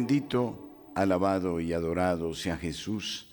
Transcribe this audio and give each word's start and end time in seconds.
Bendito, 0.00 0.90
alabado 0.94 1.60
y 1.60 1.74
adorado 1.74 2.32
sea 2.32 2.56
Jesús 2.56 3.28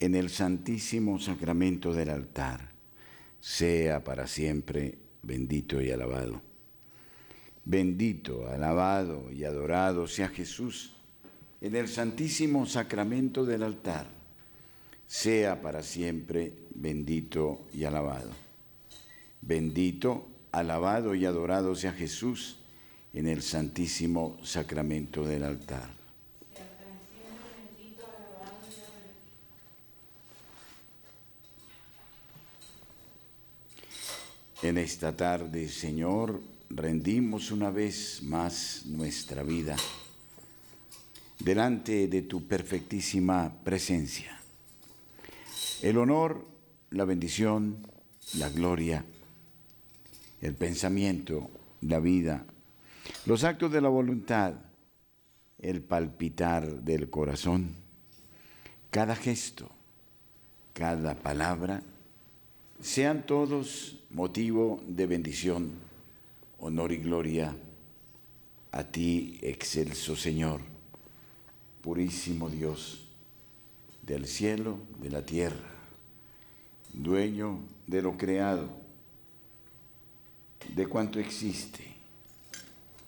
en 0.00 0.14
el 0.14 0.30
santísimo 0.30 1.20
sacramento 1.20 1.92
del 1.92 2.08
altar. 2.08 2.70
Sea 3.40 4.02
para 4.02 4.26
siempre 4.26 4.96
bendito 5.22 5.82
y 5.82 5.90
alabado. 5.90 6.40
Bendito, 7.66 8.48
alabado 8.48 9.30
y 9.30 9.44
adorado 9.44 10.06
sea 10.06 10.28
Jesús 10.28 10.96
en 11.60 11.76
el 11.76 11.88
santísimo 11.88 12.64
sacramento 12.64 13.44
del 13.44 13.62
altar. 13.62 14.06
Sea 15.06 15.60
para 15.60 15.82
siempre 15.82 16.54
bendito 16.74 17.66
y 17.74 17.84
alabado. 17.84 18.30
Bendito, 19.42 20.26
alabado 20.52 21.14
y 21.14 21.26
adorado 21.26 21.74
sea 21.74 21.92
Jesús 21.92 22.61
en 23.14 23.28
el 23.28 23.42
santísimo 23.42 24.38
sacramento 24.42 25.24
del 25.24 25.42
altar. 25.42 25.90
En 34.62 34.78
esta 34.78 35.16
tarde, 35.16 35.68
Señor, 35.68 36.40
rendimos 36.70 37.50
una 37.50 37.70
vez 37.70 38.22
más 38.22 38.86
nuestra 38.86 39.42
vida 39.42 39.76
delante 41.40 42.06
de 42.06 42.22
tu 42.22 42.46
perfectísima 42.46 43.52
presencia. 43.64 44.38
El 45.82 45.98
honor, 45.98 46.46
la 46.90 47.04
bendición, 47.04 47.84
la 48.34 48.48
gloria, 48.50 49.04
el 50.40 50.54
pensamiento, 50.54 51.50
la 51.80 51.98
vida, 51.98 52.46
los 53.26 53.44
actos 53.44 53.72
de 53.72 53.80
la 53.80 53.88
voluntad, 53.88 54.54
el 55.58 55.80
palpitar 55.82 56.82
del 56.82 57.08
corazón, 57.10 57.76
cada 58.90 59.16
gesto, 59.16 59.70
cada 60.72 61.14
palabra, 61.14 61.82
sean 62.80 63.24
todos 63.26 64.00
motivo 64.10 64.82
de 64.86 65.06
bendición, 65.06 65.72
honor 66.58 66.92
y 66.92 66.96
gloria 66.96 67.56
a 68.72 68.84
ti, 68.84 69.38
excelso 69.42 70.16
Señor, 70.16 70.60
purísimo 71.80 72.48
Dios 72.48 73.08
del 74.02 74.26
cielo, 74.26 74.78
de 75.00 75.10
la 75.10 75.24
tierra, 75.24 75.70
dueño 76.92 77.60
de 77.86 78.02
lo 78.02 78.16
creado, 78.16 78.68
de 80.74 80.86
cuanto 80.86 81.20
existe 81.20 81.91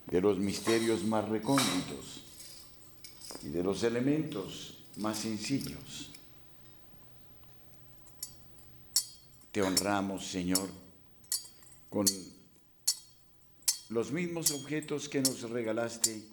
de 0.07 0.21
los 0.21 0.39
misterios 0.39 1.05
más 1.05 1.29
recónditos 1.29 2.23
y 3.43 3.49
de 3.49 3.63
los 3.63 3.83
elementos 3.83 4.79
más 4.97 5.19
sencillos. 5.19 6.11
Te 9.53 9.63
honramos, 9.63 10.27
Señor, 10.27 10.69
con 11.89 12.07
los 13.91 14.13
mismos 14.13 14.51
objetos 14.51 15.09
que 15.09 15.21
nos 15.21 15.43
regalaste 15.43 16.25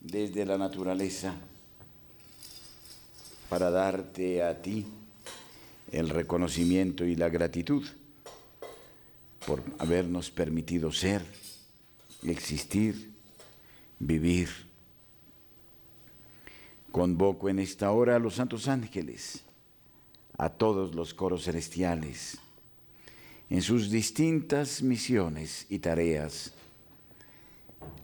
desde 0.00 0.44
la 0.44 0.58
naturaleza 0.58 1.34
para 3.48 3.70
darte 3.70 4.42
a 4.42 4.60
ti 4.60 4.86
el 5.92 6.08
reconocimiento 6.08 7.04
y 7.04 7.14
la 7.14 7.28
gratitud 7.28 7.86
por 9.46 9.62
habernos 9.78 10.30
permitido 10.30 10.90
ser, 10.90 11.24
existir 12.24 13.13
vivir. 13.98 14.48
Convoco 16.90 17.48
en 17.48 17.58
esta 17.58 17.90
hora 17.90 18.16
a 18.16 18.18
los 18.18 18.34
santos 18.34 18.68
ángeles, 18.68 19.44
a 20.38 20.48
todos 20.48 20.94
los 20.94 21.12
coros 21.12 21.44
celestiales, 21.44 22.38
en 23.50 23.62
sus 23.62 23.90
distintas 23.90 24.82
misiones 24.82 25.66
y 25.68 25.80
tareas, 25.80 26.54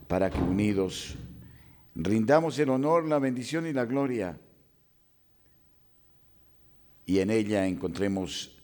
para 0.07 0.29
que 0.29 0.39
unidos 0.39 1.15
rindamos 1.95 2.59
el 2.59 2.69
honor, 2.69 3.07
la 3.07 3.19
bendición 3.19 3.65
y 3.65 3.73
la 3.73 3.85
gloria, 3.85 4.37
y 7.05 7.19
en 7.19 7.29
ella 7.29 7.65
encontremos 7.65 8.57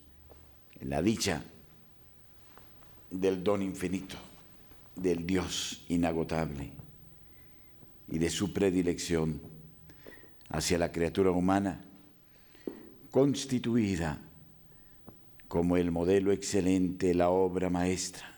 la 0.82 1.02
dicha 1.02 1.44
del 3.10 3.44
don 3.44 3.62
infinito, 3.62 4.18
del 4.96 5.26
Dios 5.26 5.86
inagotable 5.88 6.87
y 8.08 8.18
de 8.18 8.30
su 8.30 8.54
predilección 8.54 9.42
hacia 10.50 10.78
la 10.78 10.92
criatura 10.92 11.32
humana, 11.32 11.84
constituida 13.12 14.22
como 15.48 15.78
el 15.78 15.92
modelo 15.92 16.32
excelente, 16.32 17.14
la 17.14 17.30
obra 17.30 17.70
maestra. 17.70 18.34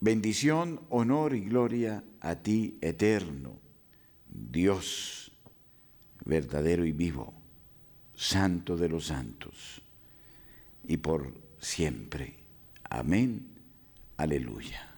Bendición, 0.00 0.80
honor 0.88 1.34
y 1.34 1.40
gloria 1.40 2.02
a 2.20 2.36
ti, 2.36 2.78
eterno, 2.80 3.58
Dios 4.28 5.20
verdadero 6.24 6.84
y 6.84 6.92
vivo, 6.92 7.34
santo 8.14 8.76
de 8.76 8.88
los 8.88 9.06
santos, 9.06 9.82
y 10.86 10.96
por 10.96 11.34
siempre. 11.58 12.36
Amén. 12.84 13.46
Aleluya. 14.16 14.89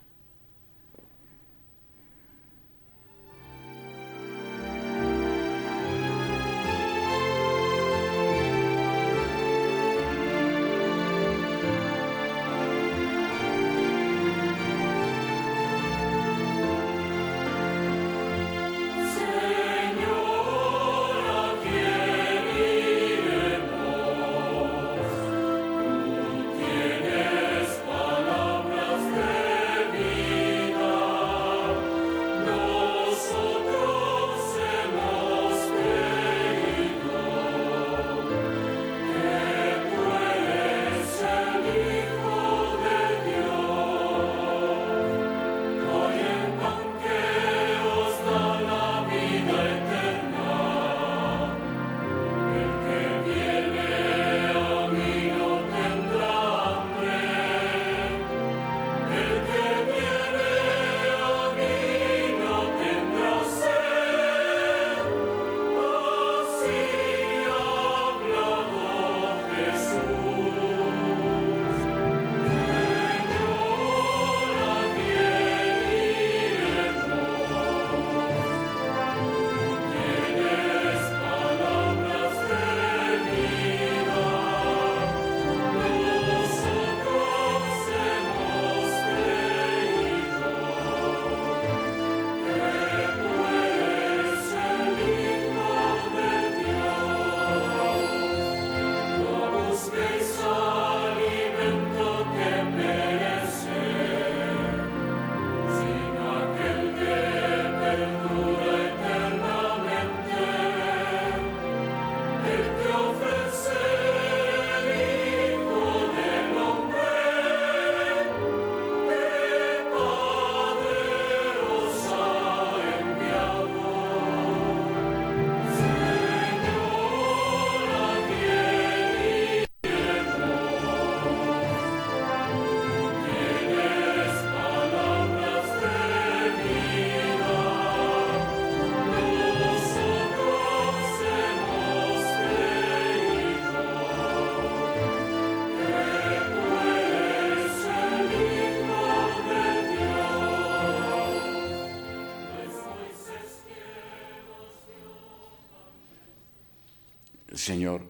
Señor, 157.63 158.03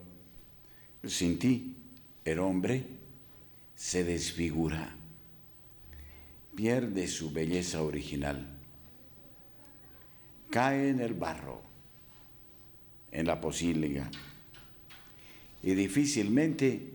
sin 1.04 1.38
ti 1.38 1.76
el 2.24 2.38
hombre 2.38 2.86
se 3.74 4.02
desfigura, 4.02 4.96
pierde 6.56 7.06
su 7.06 7.32
belleza 7.32 7.82
original, 7.82 8.46
cae 10.48 10.88
en 10.88 11.00
el 11.00 11.12
barro, 11.12 11.60
en 13.10 13.26
la 13.26 13.42
posíliga, 13.42 14.10
y 15.62 15.74
difícilmente 15.74 16.88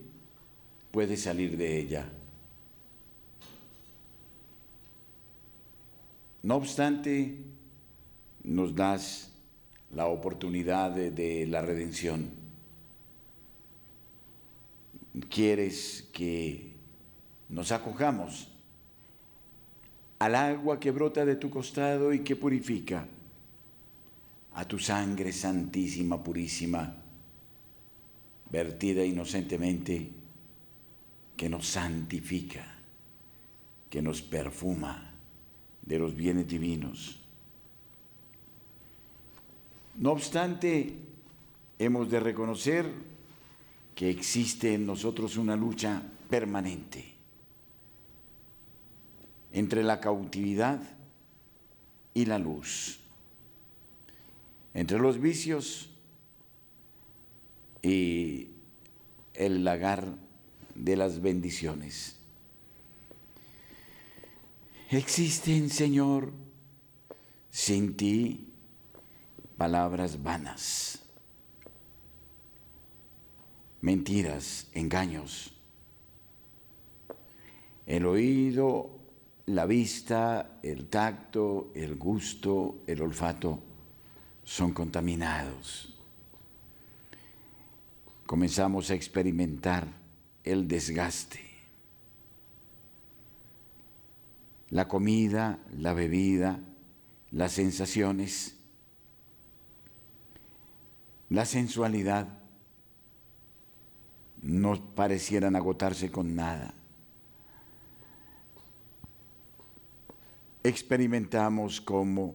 puede 0.90 1.16
salir 1.16 1.56
de 1.56 1.78
ella. 1.78 2.10
No 6.42 6.56
obstante, 6.56 7.36
nos 8.42 8.74
das 8.74 9.30
la 9.94 10.06
oportunidad 10.06 10.90
de, 10.90 11.46
la 11.46 11.62
redención. 11.62 12.37
Quieres 15.30 16.08
que 16.12 16.72
nos 17.48 17.72
acojamos 17.72 18.48
al 20.18 20.34
agua 20.34 20.80
que 20.80 20.90
brota 20.90 21.24
de 21.24 21.36
tu 21.36 21.50
costado 21.50 22.12
y 22.12 22.20
que 22.20 22.36
purifica, 22.36 23.06
a 24.54 24.64
tu 24.66 24.78
sangre 24.78 25.32
santísima, 25.32 26.22
purísima, 26.22 26.92
vertida 28.50 29.04
inocentemente, 29.04 30.10
que 31.36 31.48
nos 31.48 31.68
santifica, 31.68 32.66
que 33.88 34.02
nos 34.02 34.22
perfuma 34.22 35.12
de 35.82 35.98
los 35.98 36.14
bienes 36.16 36.48
divinos. 36.48 37.20
No 39.96 40.12
obstante, 40.12 40.96
hemos 41.78 42.10
de 42.10 42.20
reconocer 42.20 42.90
que 43.98 44.08
existe 44.08 44.74
en 44.74 44.86
nosotros 44.86 45.36
una 45.36 45.56
lucha 45.56 46.00
permanente 46.30 47.16
entre 49.52 49.82
la 49.82 49.98
cautividad 49.98 50.80
y 52.14 52.24
la 52.26 52.38
luz, 52.38 53.00
entre 54.72 55.00
los 55.00 55.20
vicios 55.20 55.90
y 57.82 58.50
el 59.34 59.64
lagar 59.64 60.14
de 60.76 60.94
las 60.94 61.20
bendiciones. 61.20 62.20
Existen, 64.92 65.70
Señor, 65.70 66.32
sin 67.50 67.96
ti 67.96 68.46
palabras 69.56 70.22
vanas, 70.22 71.02
mentiras, 73.80 74.68
engaños. 74.72 75.54
El 77.86 78.06
oído, 78.06 78.90
la 79.46 79.66
vista, 79.66 80.58
el 80.62 80.88
tacto, 80.88 81.70
el 81.74 81.96
gusto, 81.96 82.82
el 82.86 83.02
olfato 83.02 83.62
son 84.44 84.72
contaminados. 84.72 85.94
Comenzamos 88.26 88.90
a 88.90 88.94
experimentar 88.94 89.88
el 90.44 90.68
desgaste. 90.68 91.40
La 94.70 94.86
comida, 94.86 95.58
la 95.72 95.94
bebida, 95.94 96.60
las 97.30 97.52
sensaciones 97.52 98.58
la 101.30 101.44
sensualidad 101.44 102.37
no 104.42 104.80
parecieran 104.94 105.56
agotarse 105.56 106.10
con 106.10 106.34
nada. 106.34 106.74
Experimentamos 110.62 111.80
como 111.80 112.34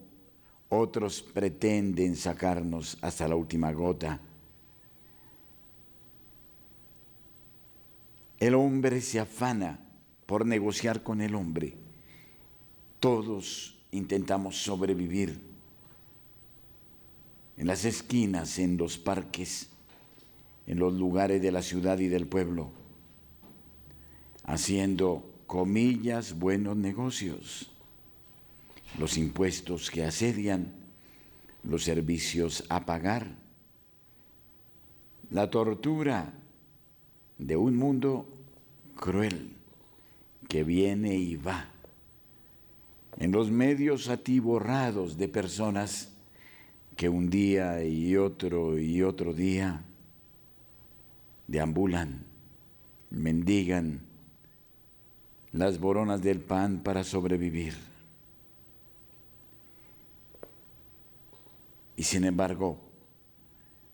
otros 0.68 1.22
pretenden 1.22 2.16
sacarnos 2.16 2.98
hasta 3.00 3.28
la 3.28 3.36
última 3.36 3.72
gota. 3.72 4.20
El 8.38 8.54
hombre 8.54 9.00
se 9.00 9.20
afana 9.20 9.78
por 10.26 10.44
negociar 10.44 11.02
con 11.02 11.20
el 11.20 11.34
hombre. 11.34 11.76
Todos 12.98 13.78
intentamos 13.92 14.56
sobrevivir 14.56 15.40
en 17.56 17.66
las 17.66 17.84
esquinas, 17.84 18.58
en 18.58 18.76
los 18.76 18.98
parques, 18.98 19.70
en 20.66 20.78
los 20.78 20.94
lugares 20.94 21.42
de 21.42 21.52
la 21.52 21.62
ciudad 21.62 21.98
y 21.98 22.08
del 22.08 22.26
pueblo, 22.26 22.70
haciendo 24.44 25.30
comillas 25.46 26.38
buenos 26.38 26.76
negocios, 26.76 27.70
los 28.98 29.18
impuestos 29.18 29.90
que 29.90 30.04
asedian, 30.04 30.72
los 31.62 31.84
servicios 31.84 32.64
a 32.68 32.86
pagar, 32.86 33.36
la 35.30 35.50
tortura 35.50 36.34
de 37.38 37.56
un 37.56 37.76
mundo 37.76 38.26
cruel 38.96 39.56
que 40.48 40.64
viene 40.64 41.16
y 41.16 41.36
va, 41.36 41.70
en 43.18 43.32
los 43.32 43.50
medios 43.50 44.08
atiborrados 44.08 45.16
de 45.16 45.28
personas 45.28 46.12
que 46.96 47.08
un 47.08 47.30
día 47.30 47.84
y 47.84 48.16
otro 48.16 48.78
y 48.78 49.02
otro 49.02 49.32
día 49.34 49.84
deambulan, 51.46 52.24
mendigan 53.10 54.00
las 55.52 55.78
boronas 55.78 56.22
del 56.22 56.40
pan 56.40 56.80
para 56.80 57.04
sobrevivir. 57.04 57.74
Y 61.96 62.02
sin 62.02 62.24
embargo, 62.24 62.78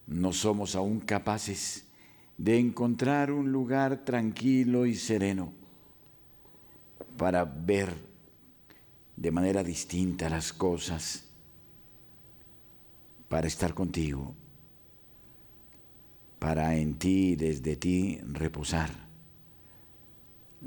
no 0.06 0.32
somos 0.32 0.74
aún 0.74 1.00
capaces 1.00 1.86
de 2.38 2.58
encontrar 2.58 3.30
un 3.30 3.52
lugar 3.52 4.04
tranquilo 4.04 4.86
y 4.86 4.94
sereno 4.94 5.52
para 7.18 7.44
ver 7.44 7.94
de 9.14 9.30
manera 9.30 9.62
distinta 9.62 10.30
las 10.30 10.54
cosas 10.54 11.28
para 13.28 13.46
estar 13.46 13.74
contigo, 13.74 14.34
para 16.40 16.74
en 16.74 16.94
ti, 16.94 17.36
desde 17.36 17.76
ti, 17.76 18.18
reposar, 18.24 18.90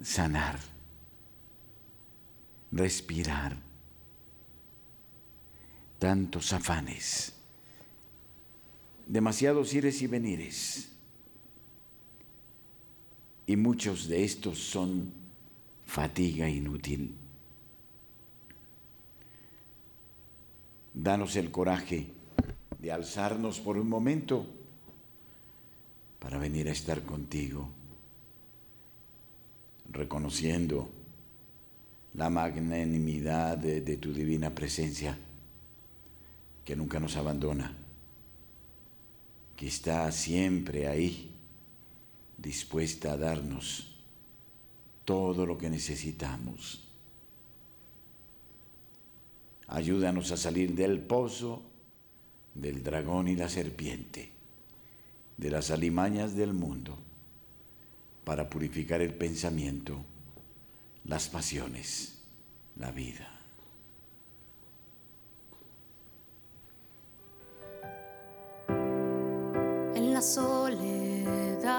sanar, 0.01 0.60
respirar. 2.72 3.58
Tantos 5.98 6.51
afanes, 6.51 7.34
demasiados 9.08 9.74
ires 9.74 10.01
y 10.01 10.08
venires. 10.08 10.89
Y 13.48 13.56
muchos 13.56 14.08
de 14.10 14.24
estos 14.25 14.60
son 14.60 15.13
fatiga 15.86 16.50
inútil. 16.50 17.15
Danos 20.94 21.38
el 21.38 21.51
coraje 21.51 22.12
de 22.80 22.92
alzarnos 22.92 23.62
por 23.62 23.77
un 23.77 23.88
momento 23.88 24.46
para 26.24 26.38
venir 26.38 26.70
a 26.70 26.72
estar 26.72 27.03
contigo, 27.03 27.70
reconociendo 29.92 30.89
la 32.13 32.30
magnanimidad 32.30 33.58
de, 33.58 33.98
tu 33.98 34.13
divina 34.13 34.56
presencia, 34.56 35.18
que 36.63 36.77
nunca 36.77 37.01
nos 37.01 37.18
abandona, 37.18 37.75
que 39.58 39.68
está 39.68 40.10
siempre 40.13 40.88
ahí, 40.88 41.30
dispuesta 42.38 43.12
a 43.12 43.18
darnos 43.18 43.94
todo 45.03 45.46
lo 45.46 45.58
que 45.58 45.70
necesitamos. 45.70 46.88
Ayúdanos 49.68 50.32
a 50.32 50.38
salir 50.38 50.74
del 50.74 51.01
pozo 51.01 51.63
del 52.56 52.82
dragón 52.82 53.27
y 53.27 53.36
la 53.36 53.50
serpiente, 53.50 54.32
de 55.37 55.49
las 55.49 55.71
alimañas 55.71 56.35
del 56.35 56.53
mundo, 56.53 56.97
para 58.23 58.49
purificar 58.49 59.01
el 59.01 59.13
pensamiento, 59.13 60.03
las 61.05 61.27
pasiones, 61.29 62.21
la 62.77 62.91
vida. 62.91 63.29
En 69.95 70.13
la 70.13 70.21
soledad, 70.21 71.73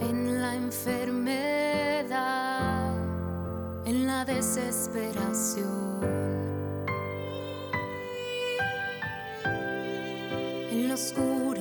en 0.00 0.40
la 0.40 0.54
enfermedad, 0.54 1.26
en 3.86 4.06
la 4.06 4.24
desesperación 4.24 5.88
oscuridad 10.98 11.57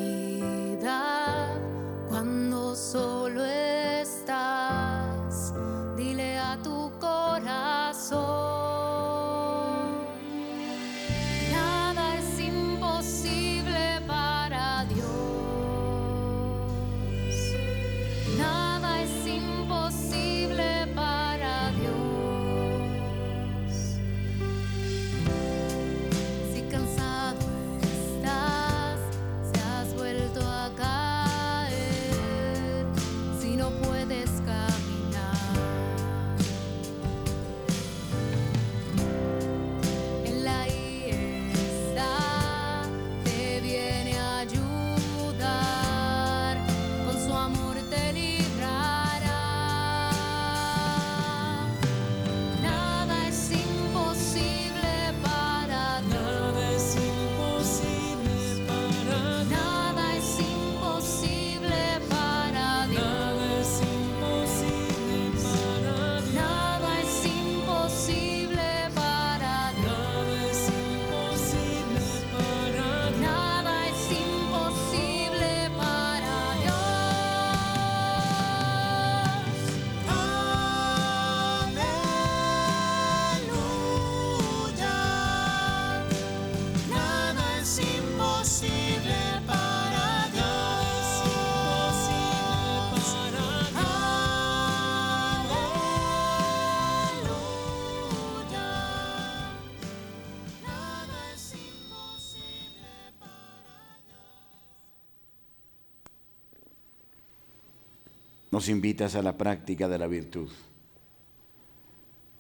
nos 108.58 108.70
invitas 108.70 109.14
a 109.14 109.22
la 109.22 109.38
práctica 109.38 109.88
de 109.88 110.00
la 110.00 110.08
virtud, 110.08 110.50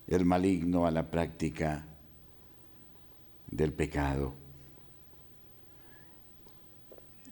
el 0.07 0.25
maligno 0.25 0.87
a 0.87 0.89
la 0.89 1.11
práctica 1.11 1.85
del 3.51 3.71
pecado. 3.71 4.33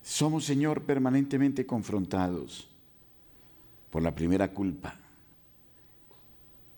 Somos, 0.04 0.46
Señor, 0.46 0.84
permanentemente 0.84 1.66
confrontados 1.66 2.70
por 3.90 4.04
la 4.04 4.14
primera 4.14 4.54
culpa. 4.54 5.00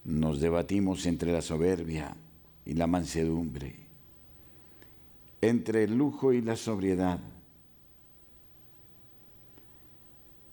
Nos 0.05 0.39
debatimos 0.39 1.05
entre 1.07 1.33
la 1.33 1.41
soberbia 1.41 2.15
y 2.63 2.71
la 2.71 2.87
mansedumbre, 2.87 3.75
entre 5.41 5.83
el 5.83 5.97
lujo 5.97 6.31
y 6.31 6.39
la 6.41 6.55
sobriedad. 6.55 7.19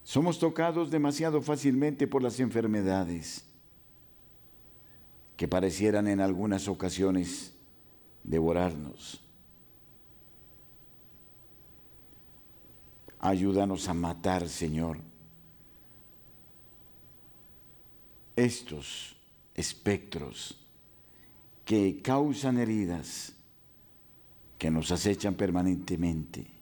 Somos 0.05 0.39
tocados 0.39 0.91
demasiado 0.91 1.41
fácilmente 1.41 2.07
por 2.07 2.23
las 2.23 2.39
enfermedades 2.39 3.43
que 5.35 5.49
parecieran 5.49 6.07
en 6.09 6.21
algunas 6.21 6.69
ocasiones 6.69 7.53
devorarnos. 8.23 9.21
Ayúdanos 13.19 13.89
a 13.89 13.95
matar, 13.95 14.47
Señor, 14.47 14.99
estos 18.37 19.17
espectros 19.55 20.61
que 21.65 22.03
causan 22.03 22.59
heridas, 22.59 23.33
que 24.59 24.71
nos 24.71 24.93
acechan 24.93 25.35
permanentemente. 25.35 26.54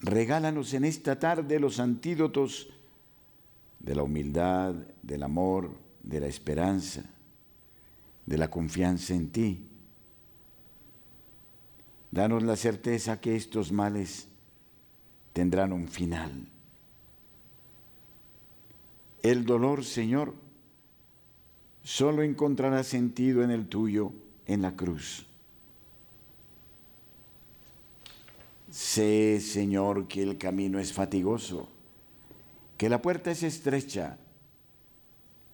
Regálanos 0.00 0.74
en 0.74 0.84
esta 0.84 1.18
tarde 1.18 1.58
los 1.58 1.80
antídotos 1.80 2.68
de 3.80 3.94
la 3.94 4.02
humildad, 4.02 4.74
del 5.02 5.22
amor, 5.22 5.70
de 6.02 6.20
la 6.20 6.26
esperanza, 6.26 7.04
de 8.26 8.38
la 8.38 8.48
confianza 8.48 9.14
en 9.14 9.30
ti. 9.30 9.66
Danos 12.10 12.42
la 12.42 12.56
certeza 12.56 13.20
que 13.20 13.36
estos 13.36 13.72
males 13.72 14.28
tendrán 15.32 15.72
un 15.72 15.88
final. 15.88 16.48
El 19.22 19.44
dolor, 19.44 19.84
Señor, 19.84 20.34
solo 21.82 22.22
encontrará 22.22 22.82
sentido 22.84 23.42
en 23.42 23.50
el 23.50 23.66
tuyo, 23.68 24.12
en 24.46 24.62
la 24.62 24.74
cruz. 24.74 25.27
Sé, 28.70 29.40
Señor, 29.40 30.08
que 30.08 30.22
el 30.22 30.36
camino 30.36 30.78
es 30.78 30.92
fatigoso, 30.92 31.68
que 32.76 32.88
la 32.88 33.00
puerta 33.00 33.30
es 33.30 33.42
estrecha, 33.42 34.18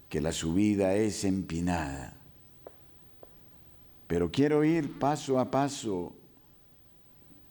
que 0.08 0.20
la 0.20 0.32
subida 0.32 0.94
es 0.96 1.24
empinada. 1.24 2.16
Pero 4.06 4.30
quiero 4.30 4.64
ir 4.64 4.98
paso 4.98 5.38
a 5.38 5.50
paso 5.50 6.12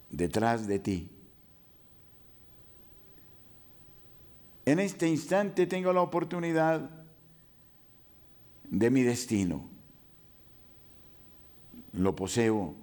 detrás 0.09 0.67
de 0.67 0.79
ti. 0.79 1.09
En 4.65 4.79
este 4.79 5.07
instante 5.09 5.65
tengo 5.65 5.91
la 5.91 6.01
oportunidad 6.01 6.89
de 8.69 8.89
mi 8.89 9.01
destino. 9.01 9.67
Lo 11.93 12.15
poseo 12.15 12.82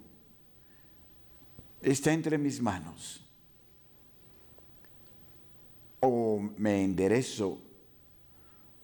está 1.81 2.13
entre 2.13 2.37
mis 2.37 2.61
manos. 2.61 3.21
O 5.99 6.39
me 6.57 6.83
enderezo 6.83 7.59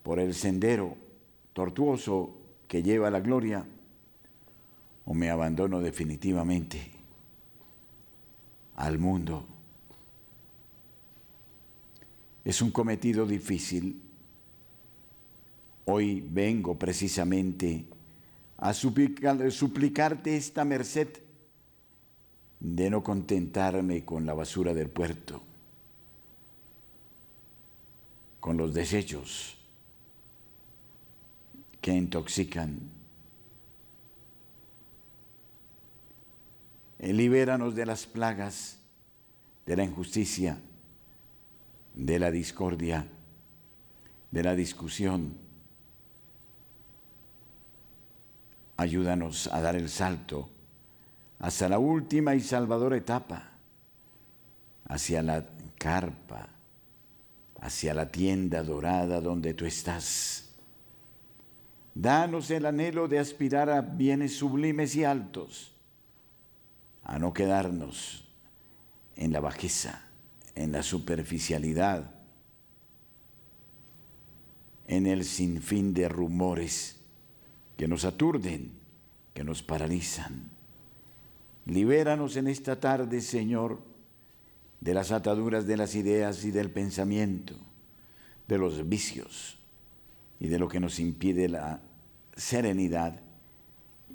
por 0.04 0.20
el 0.20 0.34
sendero 0.34 0.96
tortuoso 1.54 2.38
que 2.68 2.84
lleva 2.84 3.08
a 3.08 3.12
la 3.12 3.20
gloria, 3.20 3.66
o 5.06 5.14
me 5.14 5.30
abandono 5.30 5.80
definitivamente 5.80 6.92
al 8.76 9.00
mundo. 9.00 9.46
Es 12.44 12.62
un 12.62 12.72
cometido 12.72 13.26
difícil. 13.26 14.02
Hoy 15.86 16.22
vengo 16.30 16.78
precisamente 16.78 17.86
a 18.58 18.74
suplicarte 18.74 20.36
esta 20.36 20.66
merced 20.66 21.27
de 22.76 22.90
no 22.90 23.02
contentarme 23.02 24.04
con 24.04 24.26
la 24.26 24.34
basura 24.34 24.74
del 24.74 24.90
puerto, 24.90 25.42
con 28.42 28.58
los 28.58 28.74
desechos 28.74 29.58
que 31.80 31.94
intoxican. 31.94 32.78
Eh, 37.00 37.14
libéranos 37.14 37.74
de 37.74 37.86
las 37.86 38.06
plagas, 38.06 38.80
de 39.66 39.78
la 39.78 39.84
injusticia, 39.86 40.60
de 41.96 42.20
la 42.20 42.32
discordia, 42.32 43.08
de 44.32 44.44
la 44.44 44.56
discusión. 44.56 45.38
Ayúdanos 48.76 49.48
a 49.48 49.62
dar 49.62 49.78
el 49.78 49.88
salto 49.88 50.50
hasta 51.40 51.70
la 51.70 51.80
última 51.80 52.36
y 52.36 52.42
salvadora 52.42 52.98
etapa, 52.98 53.52
hacia 54.86 55.22
la 55.22 55.46
carpa, 55.78 56.50
hacia 57.62 57.94
la 57.94 58.12
tienda 58.12 58.64
dorada 58.64 59.22
donde 59.22 59.54
tú 59.54 59.66
estás. 59.66 60.56
Danos 61.94 62.52
el 62.52 62.66
anhelo 62.66 63.08
de 63.08 63.20
aspirar 63.20 63.70
a 63.70 63.82
bienes 63.82 64.36
sublimes 64.36 64.96
y 64.96 65.04
altos, 65.04 65.74
a 67.04 67.20
no 67.20 67.34
quedarnos 67.34 68.28
en 69.16 69.32
la 69.32 69.40
bajeza, 69.40 70.04
en 70.56 70.72
la 70.72 70.84
superficialidad, 70.84 72.12
en 74.86 75.06
el 75.06 75.26
sinfín 75.26 75.94
de 75.94 76.08
rumores 76.08 77.02
que 77.76 77.88
nos 77.88 78.06
aturden, 78.06 78.72
que 79.34 79.44
nos 79.44 79.62
paralizan. 79.62 80.57
Libéranos 81.68 82.38
en 82.38 82.48
esta 82.48 82.80
tarde, 82.80 83.20
Señor, 83.20 83.82
de 84.80 84.94
las 84.94 85.12
ataduras 85.12 85.68
de 85.68 85.76
las 85.76 85.96
ideas 85.96 86.46
y 86.46 86.52
del 86.52 86.72
pensamiento, 86.72 87.56
de 88.48 88.58
los 88.58 88.88
vicios 88.88 89.60
y 90.40 90.48
de 90.48 90.60
lo 90.60 90.70
que 90.70 90.80
nos 90.80 90.98
impide 91.00 91.50
la 91.50 91.82
serenidad 92.36 93.20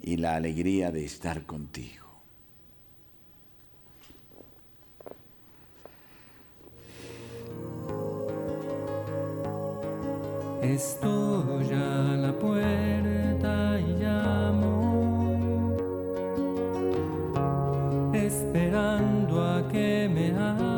y 0.00 0.16
la 0.16 0.36
alegría 0.36 0.90
de 0.90 1.04
estar 1.04 1.44
contigo. 1.44 2.02
La 12.22 12.38
puerta 12.38 12.81
esperando 18.52 19.40
a 19.40 19.66
que 19.70 20.08
me 20.12 20.30
abras. 20.38 20.71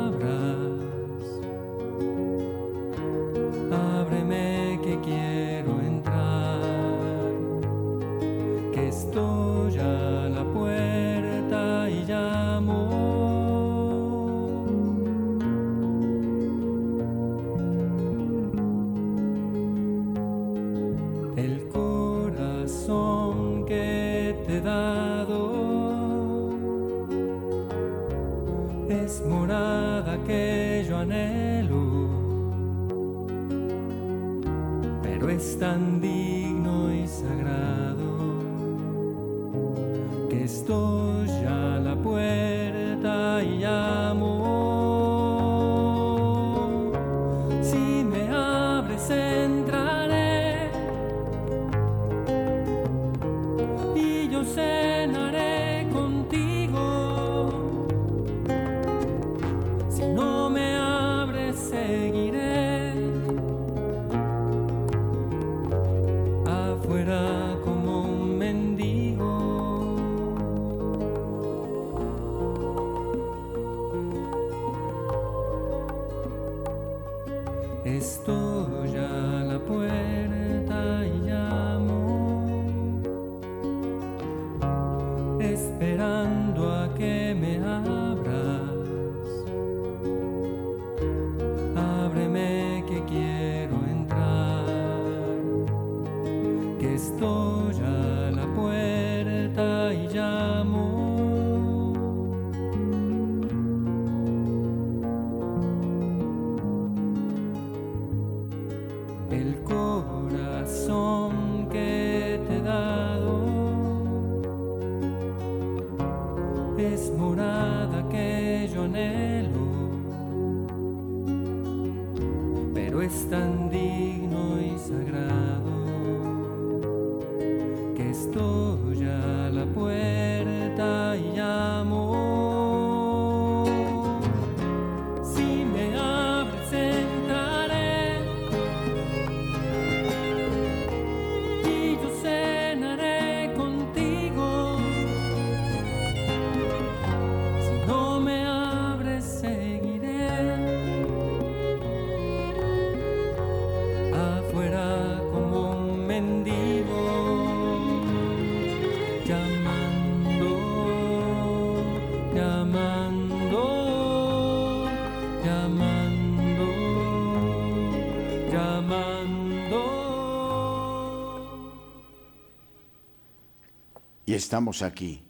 Estamos 174.35 174.83
aquí, 174.83 175.23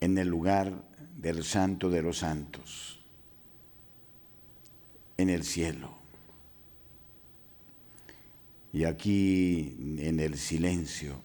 en 0.00 0.18
el 0.18 0.28
lugar 0.28 0.86
del 1.16 1.44
Santo 1.44 1.88
de 1.88 2.02
los 2.02 2.18
Santos, 2.18 3.00
en 5.16 5.30
el 5.30 5.42
cielo. 5.42 5.96
Y 8.74 8.84
aquí 8.84 9.74
en 9.96 10.20
el 10.20 10.36
silencio, 10.36 11.22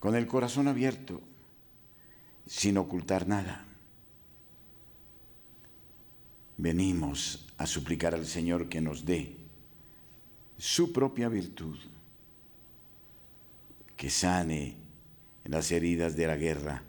con 0.00 0.16
el 0.16 0.26
corazón 0.26 0.66
abierto, 0.66 1.20
sin 2.46 2.78
ocultar 2.78 3.28
nada. 3.28 3.66
Venimos 6.56 7.46
a 7.58 7.66
suplicar 7.66 8.14
al 8.14 8.24
Señor 8.24 8.70
que 8.70 8.80
nos 8.80 9.04
dé 9.04 9.36
su 10.56 10.94
propia 10.94 11.28
virtud, 11.28 11.78
que 13.98 14.10
sane 14.10 14.76
las 15.44 15.72
heridas 15.72 16.14
de 16.14 16.26
la 16.28 16.36
guerra, 16.36 16.82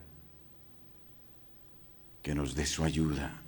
que 2.21 2.35
nos 2.35 2.53
dé 2.53 2.67
su 2.67 2.83
ayuda. 2.83 3.41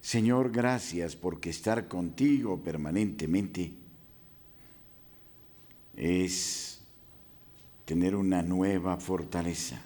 Señor, 0.00 0.50
gracias 0.50 1.14
porque 1.14 1.50
estar 1.50 1.86
contigo 1.86 2.58
permanentemente 2.62 3.72
es 5.94 6.80
tener 7.84 8.16
una 8.16 8.42
nueva 8.42 8.96
fortaleza. 8.96 9.82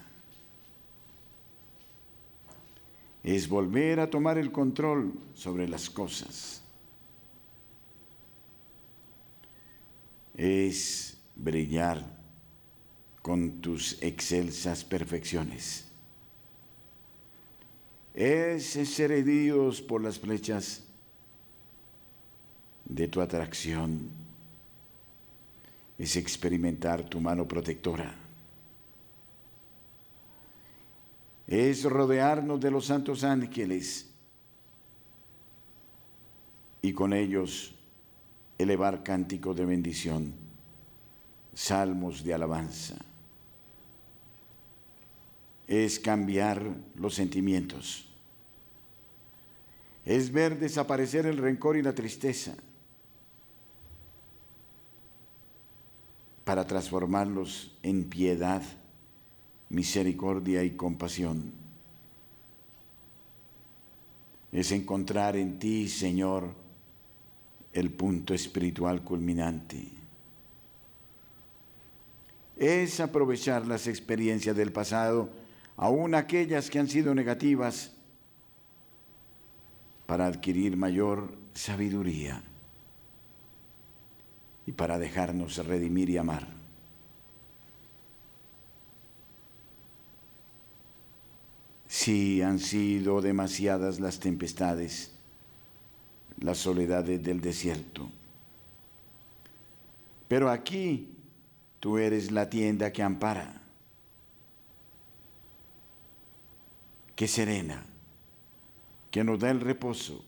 Es 3.21 3.49
volver 3.49 3.99
a 3.99 4.09
tomar 4.09 4.37
el 4.37 4.53
control 4.53 5.13
sobre 5.33 5.67
las 5.67 5.89
cosas. 5.89 6.64
Es 10.37 11.17
brillar 11.35 12.03
con 13.21 13.61
tus 13.61 14.01
excelsas 14.01 14.83
perfecciones. 14.83 15.85
Es 18.13 18.65
ser 18.65 19.11
heridos 19.11 19.81
por 19.81 20.01
las 20.01 20.19
flechas 20.19 20.83
de 22.85 23.07
tu 23.07 23.21
atracción. 23.21 24.09
Es 25.97 26.15
experimentar 26.15 27.03
tu 27.03 27.19
mano 27.19 27.47
protectora. 27.47 28.13
Es 31.47 31.83
rodearnos 31.83 32.59
de 32.59 32.71
los 32.71 32.85
santos 32.85 33.23
ángeles 33.23 34.07
y 36.81 36.91
con 36.93 37.13
ellos 37.13 37.74
elevar 38.57 39.03
cánticos 39.03 39.55
de 39.55 39.65
bendición, 39.65 40.33
salmos 41.53 42.23
de 42.23 42.33
alabanza. 42.33 42.95
Es 45.67 45.99
cambiar 45.99 46.63
los 46.95 47.15
sentimientos. 47.15 48.05
Es 50.05 50.31
ver 50.31 50.59
desaparecer 50.59 51.25
el 51.25 51.37
rencor 51.37 51.77
y 51.77 51.81
la 51.81 51.93
tristeza 51.93 52.55
para 56.43 56.67
transformarlos 56.67 57.71
en 57.81 58.03
piedad, 58.03 58.61
misericordia 59.69 60.63
y 60.63 60.71
compasión. 60.71 61.51
Es 64.51 64.71
encontrar 64.71 65.35
en 65.35 65.57
ti, 65.57 65.89
Señor, 65.89 66.53
el 67.75 67.91
punto 67.91 68.33
espiritual 68.33 69.03
culminante. 69.03 69.85
Es 72.55 73.01
aprovechar 73.01 73.67
las 73.67 73.87
experiencias 73.87 74.55
del 74.55 74.71
pasado, 74.71 75.29
aun 75.75 76.15
aquellas 76.15 76.69
que 76.69 76.79
han 76.79 76.87
sido 76.87 77.13
negativas, 77.13 77.91
para 80.05 80.27
adquirir 80.27 80.77
mayor 80.77 81.33
sabiduría 81.53 82.41
y 84.65 84.71
para 84.71 84.97
dejarnos 84.97 85.57
redimir 85.65 86.09
y 86.09 86.17
amar. 86.17 86.47
Si 91.89 92.41
han 92.41 92.59
sido 92.59 93.21
demasiadas 93.21 93.99
las 93.99 94.19
tempestades, 94.19 95.14
las 96.39 96.57
soledades 96.57 97.21
del 97.23 97.41
desierto. 97.41 98.09
Pero 100.27 100.49
aquí 100.49 101.09
tú 101.79 101.97
eres 101.97 102.31
la 102.31 102.49
tienda 102.49 102.91
que 102.91 103.03
ampara, 103.03 103.61
que 107.15 107.27
serena, 107.27 107.83
que 109.11 109.23
nos 109.23 109.39
da 109.39 109.51
el 109.51 109.61
reposo. 109.61 110.23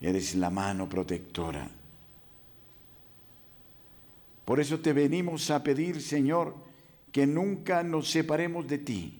Eres 0.00 0.34
la 0.34 0.50
mano 0.50 0.88
protectora. 0.88 1.70
Por 4.44 4.60
eso 4.60 4.80
te 4.80 4.92
venimos 4.92 5.50
a 5.50 5.62
pedir, 5.62 6.02
Señor, 6.02 6.54
que 7.10 7.26
nunca 7.26 7.82
nos 7.82 8.10
separemos 8.10 8.68
de 8.68 8.78
ti, 8.78 9.18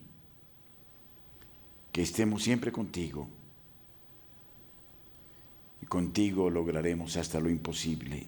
que 1.93 2.03
estemos 2.03 2.43
siempre 2.43 2.71
contigo. 2.71 3.29
Y 5.85 5.87
contigo 5.87 6.49
lograremos 6.49 7.15
hasta 7.19 7.39
lo 7.39 7.51
imposible. 7.51 8.27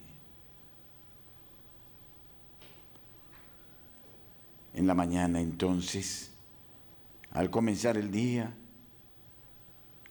En 4.75 4.85
la 4.85 4.93
mañana 4.93 5.41
entonces, 5.41 6.29
al 7.31 7.49
comenzar 7.49 7.97
el 7.97 8.11
día, 8.11 8.53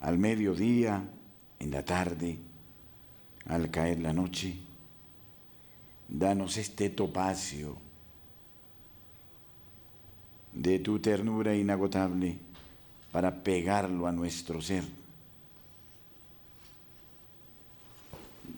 al 0.00 0.18
mediodía, 0.18 1.08
en 1.60 1.70
la 1.70 1.84
tarde, 1.84 2.36
al 3.46 3.70
caer 3.70 4.00
la 4.00 4.12
noche, 4.12 4.56
danos 6.08 6.56
este 6.56 6.90
topacio 6.90 7.76
de 10.52 10.80
tu 10.80 10.98
ternura 10.98 11.54
inagotable 11.54 12.38
para 13.12 13.44
pegarlo 13.44 14.08
a 14.08 14.10
nuestro 14.10 14.60
ser. 14.60 15.05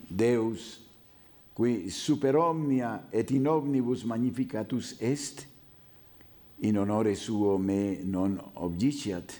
Deus, 0.09 0.81
qui 1.55 1.89
super 1.91 2.35
omnia 2.37 3.07
et 3.11 3.31
in 3.31 3.47
omnibus 3.47 4.05
magnificatus 4.05 4.95
est, 5.01 5.45
in 6.61 6.77
honore 6.77 7.15
suo 7.15 7.57
me 7.57 7.99
non 8.03 8.39
obdiciat, 8.53 9.33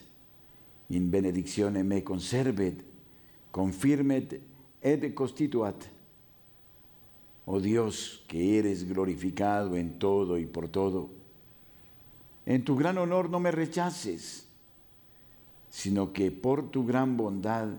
in 0.90 1.10
benedictione 1.10 1.84
me 1.84 2.04
conservet, 2.04 2.84
confirmet 3.52 4.40
et 4.82 5.14
constituat. 5.14 5.88
Oh 7.46 7.60
Dios, 7.60 8.24
que 8.28 8.60
eres 8.60 8.88
glorificado 8.88 9.76
en 9.76 9.98
todo 9.98 10.38
y 10.38 10.46
por 10.46 10.68
todo, 10.68 11.10
en 12.46 12.64
tu 12.64 12.76
gran 12.76 12.98
honor 12.98 13.30
no 13.30 13.40
me 13.40 13.52
rechaces, 13.52 14.46
sino 15.70 16.14
que 16.14 16.32
por 16.32 16.70
tu 16.70 16.86
gran 16.86 17.18
bondad 17.18 17.70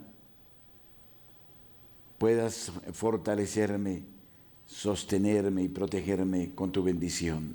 puedas 2.20 2.70
fortalecerme, 2.92 4.02
sostenerme 4.66 5.62
y 5.62 5.68
protegerme 5.68 6.50
con 6.54 6.70
tu 6.70 6.82
bendición. 6.82 7.54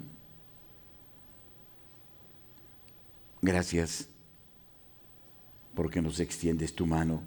Gracias 3.44 4.08
porque 5.76 6.02
nos 6.02 6.20
extiendes 6.20 6.74
tu 6.74 6.88
mano 6.88 7.22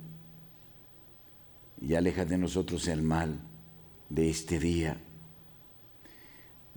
y 1.80 1.94
alejas 1.94 2.28
de 2.28 2.38
nosotros 2.38 2.88
el 2.88 3.02
mal 3.02 3.38
de 4.08 4.30
este 4.30 4.58
día. 4.58 5.00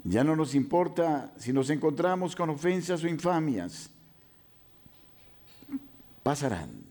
Ya 0.03 0.23
no 0.23 0.35
nos 0.35 0.53
importa 0.53 1.33
si 1.37 1.51
nos 1.51 1.71
encontramos 1.71 2.35
con 2.35 2.51
ofensas 2.51 3.03
o 3.03 3.07
infamias. 3.07 3.89
Pasarán. 6.21 6.90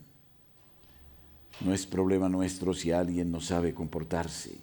No 1.60 1.74
es 1.74 1.86
problema 1.86 2.28
nuestro 2.28 2.74
si 2.74 2.90
alguien 2.90 3.30
no 3.30 3.40
sabe 3.40 3.74
comportarse. 3.74 4.56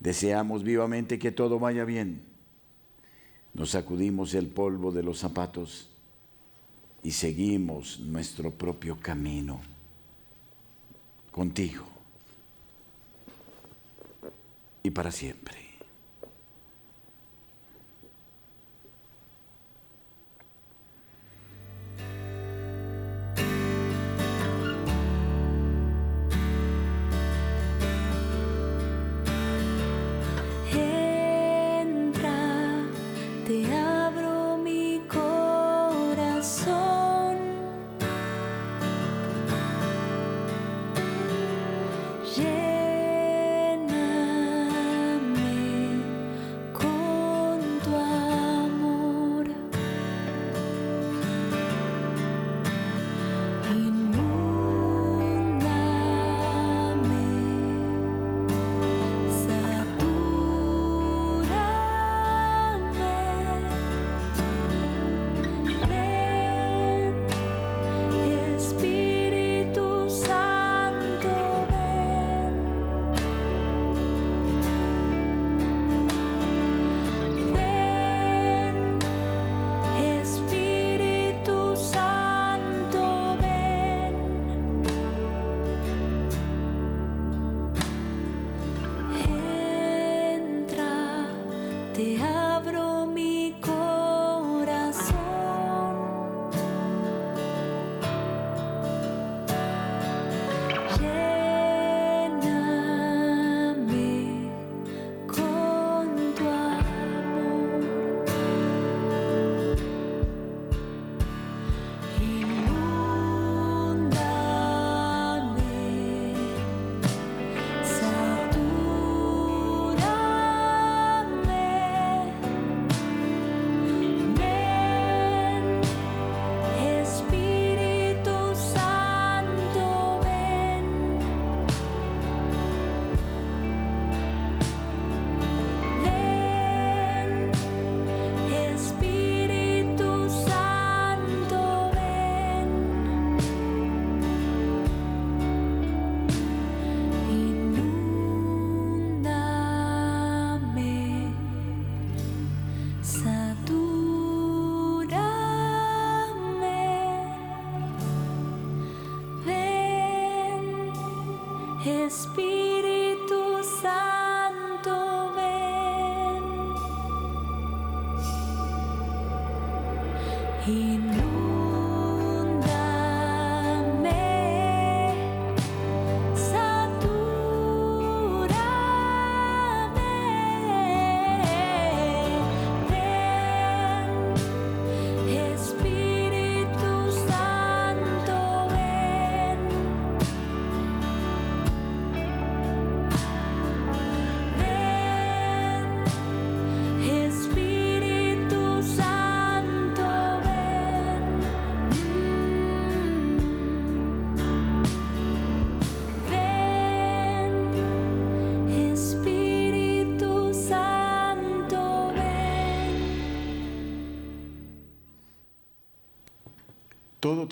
Deseamos 0.00 0.62
vivamente 0.62 1.18
que 1.18 1.32
todo 1.32 1.58
vaya 1.58 1.84
bien. 1.84 2.20
Nos 3.54 3.70
sacudimos 3.70 4.34
el 4.34 4.48
polvo 4.48 4.92
de 4.92 5.02
los 5.02 5.18
zapatos 5.18 5.88
y 7.02 7.12
seguimos 7.12 8.00
nuestro 8.00 8.50
propio 8.50 8.98
camino 8.98 9.60
contigo 11.30 11.86
y 14.82 14.90
para 14.90 15.10
siempre. 15.12 15.65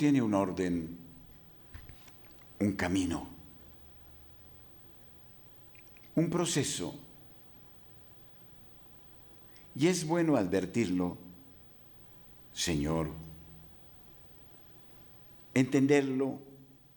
Tiene 0.05 0.21
un 0.21 0.35
orden, 0.35 0.97
un 2.59 2.73
camino, 2.73 3.27
un 6.13 6.29
proceso. 6.29 6.93
Y 9.75 9.87
es 9.87 10.05
bueno 10.05 10.35
advertirlo, 10.35 11.17
Señor, 12.53 13.09
entenderlo 15.55 16.37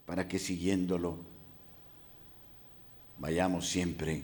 para 0.05 0.29
que 0.29 0.39
siguiéndolo 0.39 1.17
vayamos 3.19 3.71
siempre 3.71 4.23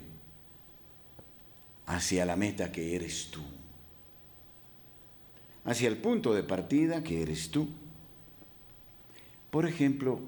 hacia 1.87 2.27
la 2.27 2.37
meta 2.37 2.70
que 2.70 2.94
eres 2.94 3.31
tú, 3.31 3.40
hacia 5.64 5.88
el 5.88 5.97
punto 5.97 6.35
de 6.35 6.42
partida 6.42 7.03
que 7.03 7.23
eres 7.23 7.51
tú. 7.51 7.66
Por 9.55 9.67
ejemplo, 9.67 10.19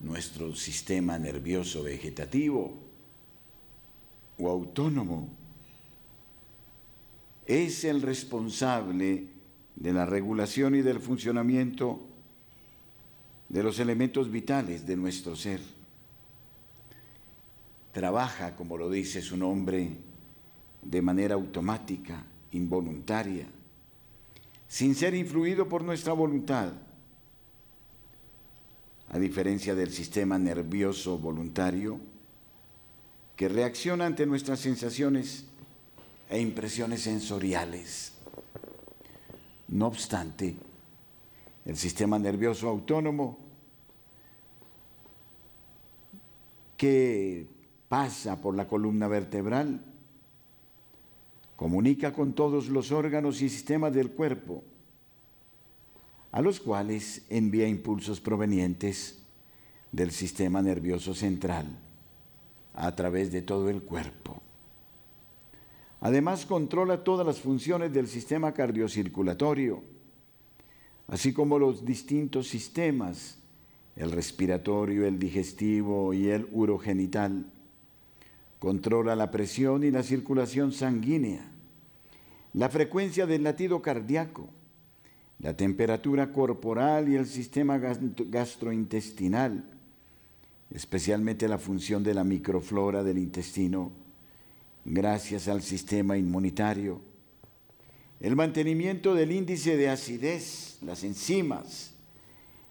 nuestro 0.00 0.56
sistema 0.56 1.18
nervioso 1.18 1.82
vegetativo 1.82 2.72
o 4.38 4.48
autónomo 4.48 5.28
es 7.44 7.84
el 7.84 8.00
responsable 8.00 9.26
de 9.76 9.92
la 9.92 10.06
regulación 10.06 10.74
y 10.74 10.80
del 10.80 11.00
funcionamiento 11.00 12.00
de 13.50 13.62
los 13.62 13.78
elementos 13.78 14.30
vitales 14.30 14.86
de 14.86 14.96
nuestro 14.96 15.36
ser. 15.36 15.60
Trabaja, 17.92 18.56
como 18.56 18.78
lo 18.78 18.88
dice 18.88 19.20
su 19.20 19.36
nombre, 19.36 19.90
de 20.80 21.02
manera 21.02 21.34
automática, 21.34 22.24
involuntaria, 22.52 23.48
sin 24.66 24.94
ser 24.94 25.14
influido 25.14 25.68
por 25.68 25.84
nuestra 25.84 26.14
voluntad, 26.14 26.87
a 29.10 29.18
diferencia 29.18 29.74
del 29.74 29.90
sistema 29.90 30.38
nervioso 30.38 31.18
voluntario, 31.18 32.00
que 33.36 33.48
reacciona 33.48 34.06
ante 34.06 34.26
nuestras 34.26 34.60
sensaciones 34.60 35.46
e 36.28 36.40
impresiones 36.40 37.02
sensoriales. 37.02 38.12
No 39.68 39.86
obstante, 39.86 40.56
el 41.64 41.76
sistema 41.76 42.18
nervioso 42.18 42.68
autónomo 42.68 43.38
que 46.76 47.46
pasa 47.88 48.40
por 48.40 48.54
la 48.54 48.66
columna 48.66 49.08
vertebral 49.08 49.84
comunica 51.56 52.12
con 52.12 52.34
todos 52.34 52.68
los 52.68 52.92
órganos 52.92 53.42
y 53.42 53.48
sistemas 53.48 53.92
del 53.92 54.10
cuerpo, 54.10 54.62
a 56.32 56.42
los 56.42 56.60
cuales 56.60 57.22
envía 57.30 57.66
impulsos 57.66 58.20
provenientes 58.20 59.18
del 59.92 60.10
sistema 60.10 60.62
nervioso 60.62 61.14
central 61.14 61.66
a 62.74 62.94
través 62.94 63.32
de 63.32 63.42
todo 63.42 63.70
el 63.70 63.82
cuerpo. 63.82 64.40
Además, 66.00 66.46
controla 66.46 67.02
todas 67.02 67.26
las 67.26 67.40
funciones 67.40 67.92
del 67.92 68.06
sistema 68.06 68.52
cardiocirculatorio, 68.52 69.82
así 71.08 71.32
como 71.32 71.58
los 71.58 71.84
distintos 71.84 72.48
sistemas, 72.48 73.38
el 73.96 74.12
respiratorio, 74.12 75.06
el 75.06 75.18
digestivo 75.18 76.14
y 76.14 76.28
el 76.28 76.46
urogenital. 76.52 77.46
Controla 78.60 79.16
la 79.16 79.32
presión 79.32 79.82
y 79.82 79.90
la 79.90 80.04
circulación 80.04 80.70
sanguínea, 80.72 81.50
la 82.52 82.68
frecuencia 82.68 83.26
del 83.26 83.42
latido 83.42 83.82
cardíaco, 83.82 84.48
la 85.40 85.56
temperatura 85.56 86.32
corporal 86.32 87.08
y 87.08 87.14
el 87.14 87.26
sistema 87.26 87.78
gastrointestinal, 87.78 89.64
especialmente 90.70 91.48
la 91.48 91.58
función 91.58 92.02
de 92.02 92.14
la 92.14 92.24
microflora 92.24 93.04
del 93.04 93.18
intestino 93.18 93.92
gracias 94.84 95.48
al 95.48 95.62
sistema 95.62 96.16
inmunitario. 96.16 97.00
El 98.20 98.34
mantenimiento 98.34 99.14
del 99.14 99.30
índice 99.30 99.76
de 99.76 99.88
acidez, 99.88 100.78
las 100.82 101.04
enzimas, 101.04 101.92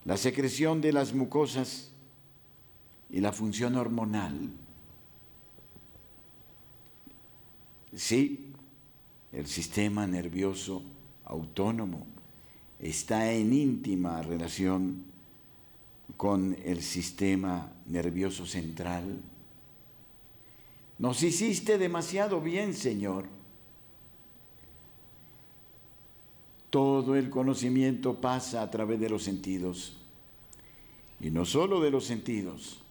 la 0.04 0.18
secreción 0.18 0.82
de 0.82 0.92
las 0.92 1.14
mucosas 1.14 1.92
y 3.10 3.22
la 3.22 3.32
función 3.32 3.76
hormonal. 3.76 4.50
Sí, 7.96 8.52
el 9.32 9.48
sistema 9.48 10.06
nervioso 10.06 10.84
autónomo 11.24 12.17
está 12.80 13.32
en 13.32 13.54
íntima 13.54 14.22
relación 14.22 15.04
con 16.16 16.58
el 16.64 16.82
sistema 16.82 17.72
nervioso 17.88 18.46
central 18.46 19.22
nos 21.00 21.22
hiciste 21.22 21.78
demasiado 21.78 22.42
bien, 22.42 22.74
Señor. 22.74 23.26
Todo 26.70 27.16
el 27.16 27.30
conocimiento 27.30 28.20
pasa 28.20 28.62
a 28.62 28.72
través 28.72 29.00
de 29.00 29.10
los 29.10 29.24
sentidos. 29.24 29.98
Y 31.20 31.30
no 31.30 31.46
solo 31.46 31.82
de 31.82 31.92
los 31.92 32.06
sentidos, 32.06 32.82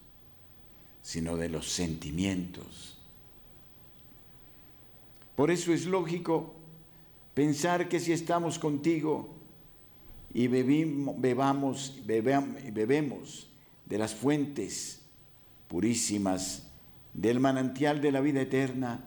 sino 1.01 1.37
de 1.37 1.49
los 1.49 1.67
sentimientos. 1.67 2.97
Por 5.35 5.51
eso 5.51 5.71
es 5.71 5.85
lógico 5.85 6.53
pensar 7.33 7.87
que 7.87 7.99
si 7.99 8.11
estamos 8.11 8.57
contigo 8.57 9.29
y 10.33 10.47
bebamos, 10.47 12.01
bebemos 12.05 13.47
de 13.85 13.97
las 13.97 14.13
fuentes 14.13 15.01
purísimas 15.67 16.67
del 17.13 17.39
manantial 17.39 18.01
de 18.01 18.11
la 18.11 18.21
vida 18.21 18.41
eterna, 18.41 19.03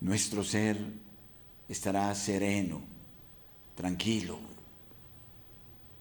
nuestro 0.00 0.44
ser 0.44 0.78
estará 1.68 2.14
sereno, 2.14 2.82
tranquilo, 3.74 4.38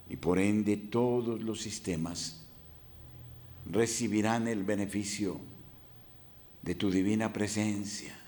y 0.09 0.17
por 0.17 0.39
ende 0.39 0.75
todos 0.77 1.41
los 1.41 1.61
sistemas 1.61 2.43
recibirán 3.71 4.47
el 4.47 4.63
beneficio 4.63 5.39
de 6.61 6.75
tu 6.75 6.91
divina 6.91 7.31
presencia. 7.31 8.22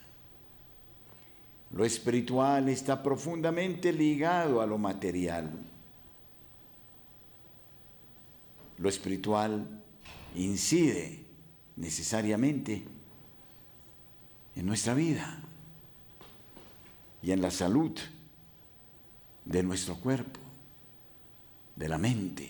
Lo 1.71 1.84
espiritual 1.84 2.69
está 2.69 3.01
profundamente 3.01 3.91
ligado 3.91 4.62
a 4.62 4.65
lo 4.65 4.78
material. 4.78 5.49
Lo 8.78 8.89
espiritual 8.89 9.65
incide 10.36 11.19
necesariamente 11.75 12.84
en 14.56 14.65
nuestra 14.65 14.93
vida 14.93 15.39
y 17.21 17.32
en 17.32 17.41
la 17.41 17.51
salud 17.51 17.91
de 19.45 19.63
nuestro 19.63 19.95
cuerpo, 19.95 20.39
de 21.75 21.89
la 21.89 21.97
mente, 21.97 22.49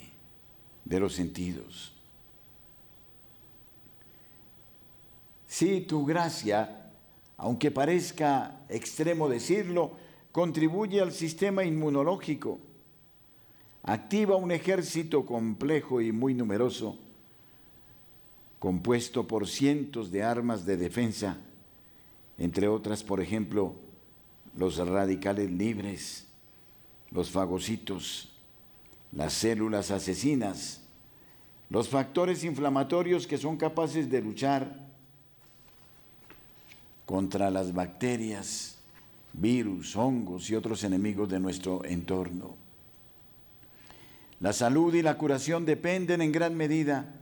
de 0.84 1.00
los 1.00 1.14
sentidos. 1.14 1.92
Si 5.48 5.82
tu 5.82 6.06
gracia, 6.06 6.85
aunque 7.38 7.72
parezca 7.72 8.60
extremo 8.70 9.30
decirlo, 9.30 9.92
contribuye 10.32 11.02
al 11.02 11.12
sistema 11.12 11.64
inmunológico, 11.64 12.60
activa 13.84 14.36
un 14.36 14.52
ejército 14.52 15.26
complejo 15.26 16.02
y 16.02 16.12
muy 16.12 16.34
numeroso 16.34 16.98
compuesto 18.60 19.28
por 19.28 19.48
cientos 19.48 20.12
de 20.12 20.24
armas 20.24 20.66
de 20.66 20.76
defensa, 20.76 21.38
entre 22.40 22.68
otras, 22.68 23.04
por 23.04 23.22
ejemplo, 23.22 23.76
los 24.58 24.78
radicales 24.78 25.52
libres, 25.52 26.26
los 27.12 27.30
fagocitos, 27.30 28.34
las 29.12 29.34
células 29.34 29.92
asesinas, 29.92 30.82
los 31.70 31.90
factores 31.90 32.44
inflamatorios 32.44 33.28
que 33.28 33.38
son 33.38 33.58
capaces 33.58 34.10
de 34.10 34.22
luchar 34.22 34.86
contra 37.06 37.52
las 37.52 37.74
bacterias, 37.74 38.78
virus, 39.34 39.96
hongos 39.96 40.50
y 40.50 40.56
otros 40.56 40.84
enemigos 40.84 41.30
de 41.30 41.40
nuestro 41.40 41.84
entorno. 41.86 42.56
La 44.40 44.54
salud 44.54 44.94
y 44.94 45.02
la 45.02 45.18
curación 45.18 45.66
dependen 45.66 46.22
en 46.22 46.32
gran 46.32 46.56
medida 46.56 47.16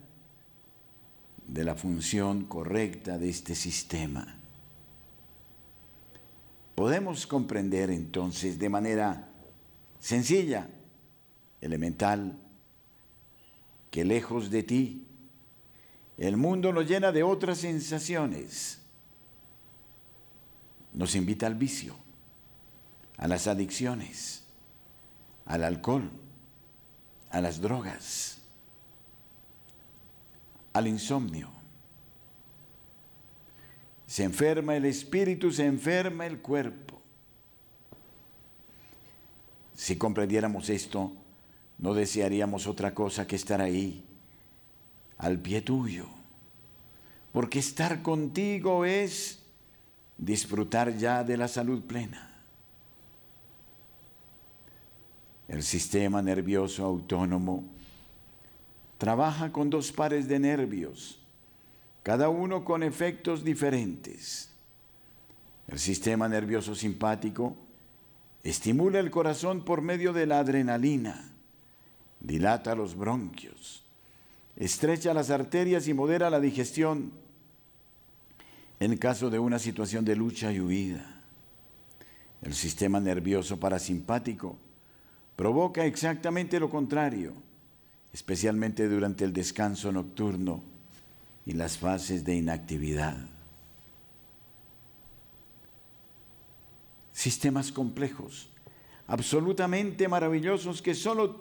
de 1.48 1.64
la 1.64 1.76
función 1.76 2.46
correcta 2.46 3.18
de 3.18 3.30
este 3.30 3.56
sistema. 3.56 4.40
Podemos 6.76 7.28
comprender 7.28 7.92
entonces 7.92 8.58
de 8.58 8.70
manera 8.70 9.30
sencilla, 10.00 10.68
elemental, 11.62 12.38
que 13.92 14.04
lejos 14.04 14.50
de 14.50 14.64
ti, 14.64 15.08
el 16.18 16.36
mundo 16.36 16.74
nos 16.74 16.88
llena 16.88 17.12
de 17.12 17.22
otras 17.22 17.60
sensaciones. 17.60 18.83
Nos 20.94 21.16
invita 21.16 21.48
al 21.48 21.56
vicio, 21.56 21.96
a 23.18 23.28
las 23.28 23.48
adicciones, 23.48 24.44
al 25.46 25.64
alcohol, 25.64 26.10
a 27.30 27.42
las 27.42 27.62
drogas 27.62 28.44
al 30.74 30.88
insomnio. 30.88 31.50
Se 34.08 34.24
enferma 34.24 34.76
el 34.76 34.86
espíritu, 34.86 35.52
se 35.52 35.66
enferma 35.66 36.26
el 36.26 36.40
cuerpo. 36.40 37.00
Si 39.74 39.96
comprendiéramos 39.96 40.70
esto, 40.70 41.14
no 41.78 41.94
desearíamos 41.94 42.68
otra 42.68 42.94
cosa 42.94 43.26
que 43.26 43.36
estar 43.36 43.62
ahí, 43.62 44.04
al 45.18 45.40
pie 45.40 45.62
tuyo. 45.62 46.08
Porque 47.32 47.60
estar 47.60 48.02
contigo 48.02 48.86
es 48.86 49.43
disfrutar 50.26 50.96
ya 50.98 51.24
de 51.24 51.38
la 51.38 51.48
salud 51.48 51.82
plena. 51.84 52.30
El 55.48 55.64
sistema 55.64 56.22
nervioso 56.22 56.86
autónomo 56.86 57.66
trabaja 58.98 59.52
con 59.52 59.70
dos 59.70 59.92
pares 59.92 60.28
de 60.28 60.40
nervios, 60.40 61.20
cada 62.02 62.30
uno 62.30 62.64
con 62.64 62.84
efectos 62.84 63.44
diferentes. 63.44 64.50
El 65.68 65.80
sistema 65.80 66.30
nervioso 66.30 66.74
simpático 66.74 67.56
estimula 68.44 69.00
el 69.00 69.12
corazón 69.12 69.64
por 69.66 69.82
medio 69.82 70.14
de 70.14 70.26
la 70.26 70.40
adrenalina, 70.40 71.32
dilata 72.20 72.76
los 72.76 72.96
bronquios, 72.96 73.84
estrecha 74.56 75.14
las 75.14 75.30
arterias 75.30 75.88
y 75.88 75.94
modera 75.94 76.30
la 76.30 76.40
digestión 76.40 77.12
en 78.84 78.98
caso 78.98 79.30
de 79.30 79.40
una 79.40 79.60
situación 79.60 80.04
de 80.04 80.16
lucha 80.16 80.52
y 80.52 80.60
huida. 80.60 81.22
El 82.42 82.54
sistema 82.54 83.00
nervioso 83.00 83.58
parasimpático 83.58 84.58
provoca 85.38 85.86
exactamente 85.86 86.60
lo 86.60 86.70
contrario, 86.70 87.34
especialmente 88.12 88.90
durante 88.90 89.24
el 89.24 89.32
descanso 89.32 89.92
nocturno 89.94 90.62
y 91.46 91.54
las 91.54 91.78
fases 91.78 92.26
de 92.26 92.36
inactividad. 92.36 93.16
Sistemas 97.14 97.72
complejos, 97.72 98.50
absolutamente 99.08 100.10
maravillosos 100.10 100.82
que 100.82 100.94
solo 100.94 101.40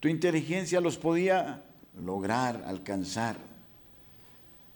tu 0.00 0.08
inteligencia 0.08 0.80
los 0.80 0.96
podía 0.96 1.64
lograr, 2.02 2.64
alcanzar. 2.66 3.36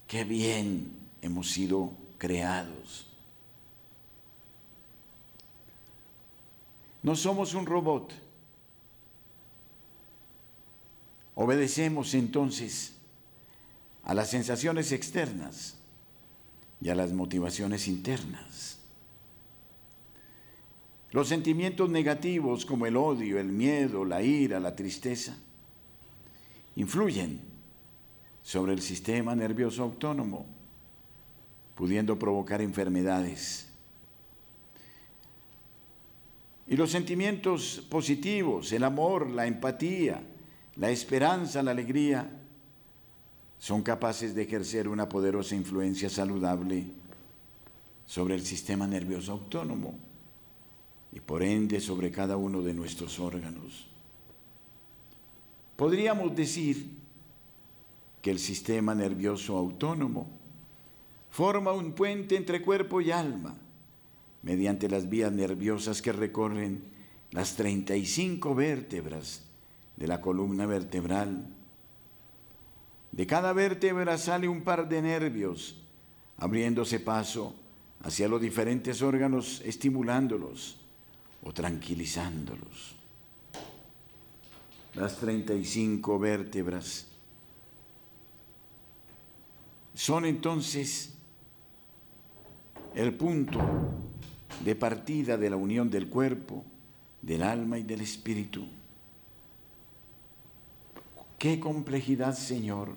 Qué 0.06 0.24
bien 0.24 0.90
hemos 1.22 1.50
sido 1.50 2.01
creados. 2.22 3.04
No 7.02 7.16
somos 7.16 7.52
un 7.54 7.66
robot. 7.66 8.12
Obedecemos 11.34 12.14
entonces 12.14 12.92
a 14.04 14.14
las 14.14 14.30
sensaciones 14.30 14.92
externas 14.92 15.74
y 16.80 16.90
a 16.90 16.94
las 16.94 17.12
motivaciones 17.12 17.88
internas. 17.88 18.78
Los 21.10 21.26
sentimientos 21.26 21.90
negativos 21.90 22.64
como 22.64 22.86
el 22.86 22.96
odio, 22.98 23.40
el 23.40 23.48
miedo, 23.48 24.04
la 24.04 24.22
ira, 24.22 24.60
la 24.60 24.76
tristeza, 24.76 25.36
influyen 26.76 27.40
sobre 28.44 28.74
el 28.74 28.80
sistema 28.80 29.34
nervioso 29.34 29.82
autónomo, 29.82 30.61
pudiendo 31.74 32.18
provocar 32.18 32.60
enfermedades. 32.60 33.68
Y 36.68 36.76
los 36.76 36.90
sentimientos 36.90 37.84
positivos, 37.90 38.72
el 38.72 38.84
amor, 38.84 39.28
la 39.28 39.46
empatía, 39.46 40.22
la 40.76 40.90
esperanza, 40.90 41.62
la 41.62 41.72
alegría, 41.72 42.30
son 43.58 43.82
capaces 43.82 44.34
de 44.34 44.42
ejercer 44.42 44.88
una 44.88 45.08
poderosa 45.08 45.54
influencia 45.54 46.08
saludable 46.08 46.86
sobre 48.06 48.34
el 48.34 48.44
sistema 48.44 48.86
nervioso 48.86 49.32
autónomo 49.32 49.94
y 51.12 51.20
por 51.20 51.42
ende 51.42 51.80
sobre 51.80 52.10
cada 52.10 52.36
uno 52.36 52.62
de 52.62 52.74
nuestros 52.74 53.18
órganos. 53.20 53.86
Podríamos 55.76 56.34
decir 56.34 56.88
que 58.20 58.30
el 58.30 58.38
sistema 58.38 58.94
nervioso 58.94 59.56
autónomo 59.56 60.41
forma 61.32 61.72
un 61.72 61.92
puente 61.92 62.36
entre 62.36 62.60
cuerpo 62.60 63.00
y 63.00 63.10
alma 63.10 63.56
mediante 64.42 64.86
las 64.88 65.08
vías 65.08 65.32
nerviosas 65.32 66.02
que 66.02 66.12
recorren 66.12 66.84
las 67.30 67.56
35 67.56 68.54
vértebras 68.54 69.42
de 69.96 70.06
la 70.06 70.20
columna 70.20 70.66
vertebral. 70.66 71.46
De 73.12 73.26
cada 73.26 73.54
vértebra 73.54 74.18
sale 74.18 74.46
un 74.46 74.62
par 74.62 74.90
de 74.90 75.00
nervios, 75.00 75.80
abriéndose 76.36 77.00
paso 77.00 77.54
hacia 78.02 78.28
los 78.28 78.40
diferentes 78.40 79.00
órganos, 79.00 79.62
estimulándolos 79.64 80.76
o 81.42 81.52
tranquilizándolos. 81.54 82.96
Las 84.94 85.16
35 85.16 86.18
vértebras 86.18 87.06
son 89.94 90.26
entonces 90.26 91.11
el 92.94 93.14
punto 93.14 93.58
de 94.64 94.74
partida 94.74 95.36
de 95.36 95.50
la 95.50 95.56
unión 95.56 95.90
del 95.90 96.08
cuerpo, 96.08 96.64
del 97.20 97.42
alma 97.42 97.78
y 97.78 97.82
del 97.82 98.00
espíritu. 98.00 98.66
Qué 101.38 101.58
complejidad, 101.58 102.36
Señor. 102.36 102.90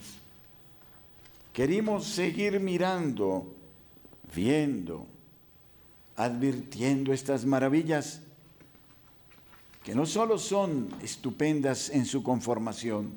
Queremos 1.54 2.06
seguir 2.06 2.60
mirando, 2.60 3.56
viendo, 4.36 5.08
advirtiendo 6.18 7.14
estas 7.14 7.46
maravillas 7.46 8.22
que 9.84 9.96
no 9.96 10.06
solo 10.06 10.38
son 10.38 10.90
estupendas 11.02 11.90
en 11.90 12.06
su 12.06 12.24
conformación, 12.24 13.14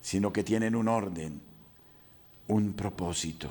sino 0.00 0.32
que 0.32 0.44
tienen 0.44 0.76
un 0.76 0.86
orden, 0.86 1.40
un 2.48 2.74
propósito. 2.74 3.50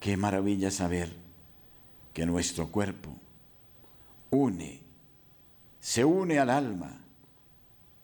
Qué 0.00 0.16
maravilla 0.16 0.70
saber 0.70 1.14
que 2.12 2.26
nuestro 2.26 2.68
cuerpo 2.68 3.10
une, 4.30 4.80
se 5.80 6.04
une 6.04 6.38
al 6.38 6.50
alma 6.50 6.98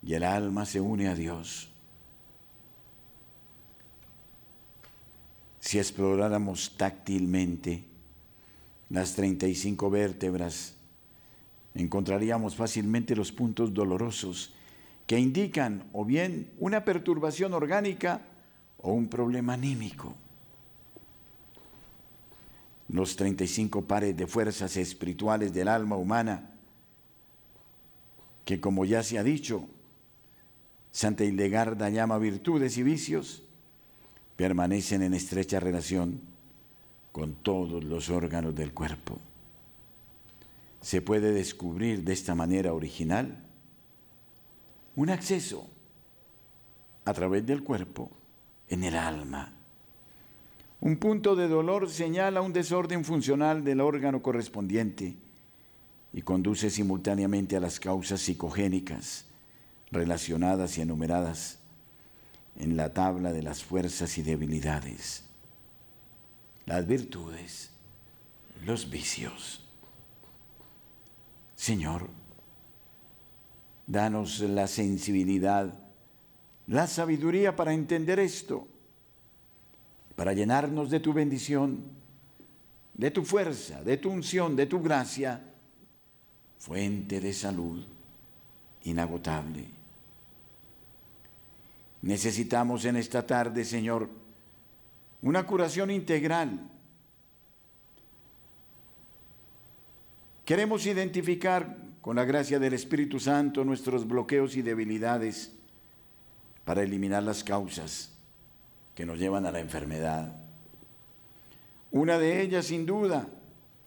y 0.01 0.13
el 0.13 0.23
alma 0.23 0.65
se 0.65 0.79
une 0.81 1.07
a 1.07 1.15
Dios. 1.15 1.69
Si 5.59 5.79
exploráramos 5.79 6.75
táctilmente 6.77 7.83
las 8.89 9.15
35 9.15 9.89
vértebras, 9.89 10.75
encontraríamos 11.73 12.55
fácilmente 12.55 13.15
los 13.15 13.31
puntos 13.31 13.73
dolorosos 13.73 14.53
que 15.07 15.19
indican 15.19 15.83
o 15.93 16.05
bien 16.05 16.51
una 16.59 16.85
perturbación 16.85 17.53
orgánica 17.53 18.21
o 18.77 18.93
un 18.93 19.07
problema 19.07 19.53
anímico. 19.53 20.15
Los 22.93 23.15
35 23.15 23.81
pares 23.85 24.15
de 24.15 24.27
fuerzas 24.27 24.77
espirituales 24.77 25.51
del 25.51 25.67
alma 25.67 25.97
humana, 25.97 26.51
que 28.45 28.61
como 28.61 28.85
ya 28.85 29.01
se 29.01 29.17
ha 29.17 29.23
dicho, 29.23 29.67
Santa 30.91 31.23
Hildegarda 31.23 31.89
llama 31.89 32.19
virtudes 32.19 32.77
y 32.77 32.83
vicios, 32.83 33.41
permanecen 34.35 35.01
en 35.01 35.15
estrecha 35.15 35.59
relación 35.59 36.21
con 37.11 37.33
todos 37.33 37.83
los 37.83 38.11
órganos 38.11 38.53
del 38.53 38.73
cuerpo. 38.73 39.17
Se 40.79 41.01
puede 41.01 41.31
descubrir 41.31 42.03
de 42.03 42.13
esta 42.13 42.35
manera 42.35 42.73
original 42.73 43.43
un 44.95 45.09
acceso 45.09 45.67
a 47.05 47.13
través 47.13 47.43
del 47.43 47.63
cuerpo 47.63 48.11
en 48.69 48.83
el 48.83 48.95
alma. 48.95 49.51
Un 50.83 50.97
punto 50.97 51.37
de 51.37 51.47
dolor 51.47 51.89
señala 51.89 52.41
un 52.41 52.51
desorden 52.51 53.05
funcional 53.05 53.63
del 53.63 53.79
órgano 53.79 54.21
correspondiente 54.21 55.15
y 56.11 56.21
conduce 56.23 56.69
simultáneamente 56.69 57.55
a 57.55 57.61
las 57.61 57.79
causas 57.79 58.19
psicogénicas 58.19 59.23
relacionadas 59.91 60.77
y 60.77 60.81
enumeradas 60.81 61.59
en 62.59 62.75
la 62.75 62.91
tabla 62.91 63.31
de 63.31 63.43
las 63.43 63.63
fuerzas 63.63 64.17
y 64.17 64.23
debilidades, 64.23 65.23
las 66.65 66.85
virtudes, 66.85 67.69
los 68.65 68.89
vicios. 68.89 69.63
Señor, 71.55 72.09
danos 73.87 74.41
la 74.41 74.67
sensibilidad, 74.67 75.79
la 76.67 76.87
sabiduría 76.87 77.55
para 77.55 77.71
entender 77.71 78.19
esto, 78.19 78.67
para 80.15 80.33
llenarnos 80.33 80.89
de 80.89 80.99
tu 80.99 81.13
bendición, 81.13 81.79
de 82.93 83.11
tu 83.11 83.23
fuerza, 83.23 83.83
de 83.83 83.97
tu 83.97 84.09
unción, 84.09 84.55
de 84.55 84.65
tu 84.67 84.81
gracia, 84.81 85.41
fuente 86.59 87.19
de 87.19 87.33
salud 87.33 87.83
inagotable. 88.83 89.65
Necesitamos 92.03 92.85
en 92.85 92.97
esta 92.97 93.25
tarde, 93.25 93.65
Señor, 93.65 94.09
una 95.21 95.45
curación 95.45 95.89
integral. 95.89 96.69
Queremos 100.45 100.85
identificar 100.85 101.77
con 102.01 102.17
la 102.17 102.25
gracia 102.25 102.59
del 102.59 102.73
Espíritu 102.73 103.19
Santo 103.19 103.63
nuestros 103.63 104.05
bloqueos 104.05 104.57
y 104.57 104.61
debilidades 104.61 105.53
para 106.65 106.83
eliminar 106.83 107.23
las 107.23 107.43
causas 107.43 108.12
que 108.95 109.05
nos 109.05 109.17
llevan 109.17 109.45
a 109.45 109.51
la 109.51 109.59
enfermedad. 109.59 110.35
Una 111.91 112.17
de 112.17 112.41
ellas, 112.41 112.65
sin 112.65 112.85
duda, 112.85 113.27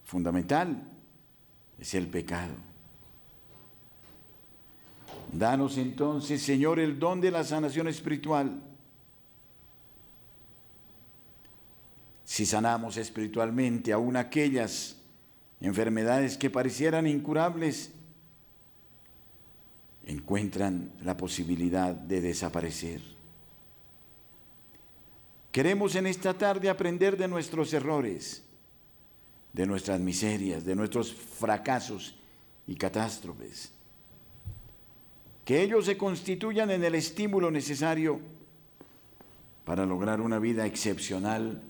fundamental, 0.04 0.82
es 1.78 1.94
el 1.94 2.06
pecado. 2.08 2.54
Danos 5.32 5.76
entonces, 5.76 6.40
Señor, 6.42 6.78
el 6.78 6.98
don 6.98 7.20
de 7.20 7.30
la 7.30 7.44
sanación 7.44 7.88
espiritual. 7.88 8.60
Si 12.24 12.46
sanamos 12.46 12.96
espiritualmente 12.96 13.92
aún 13.92 14.16
aquellas 14.16 14.96
enfermedades 15.60 16.36
que 16.36 16.50
parecieran 16.50 17.06
incurables, 17.06 17.92
encuentran 20.06 20.92
la 21.02 21.16
posibilidad 21.16 21.94
de 21.94 22.20
desaparecer. 22.20 23.15
Queremos 25.56 25.94
en 25.94 26.06
esta 26.06 26.34
tarde 26.34 26.68
aprender 26.68 27.16
de 27.16 27.26
nuestros 27.26 27.72
errores, 27.72 28.42
de 29.54 29.64
nuestras 29.64 29.98
miserias, 29.98 30.66
de 30.66 30.76
nuestros 30.76 31.14
fracasos 31.14 32.14
y 32.66 32.74
catástrofes. 32.74 33.70
Que 35.46 35.62
ellos 35.62 35.86
se 35.86 35.96
constituyan 35.96 36.70
en 36.72 36.84
el 36.84 36.94
estímulo 36.94 37.50
necesario 37.50 38.20
para 39.64 39.86
lograr 39.86 40.20
una 40.20 40.38
vida 40.38 40.66
excepcional, 40.66 41.62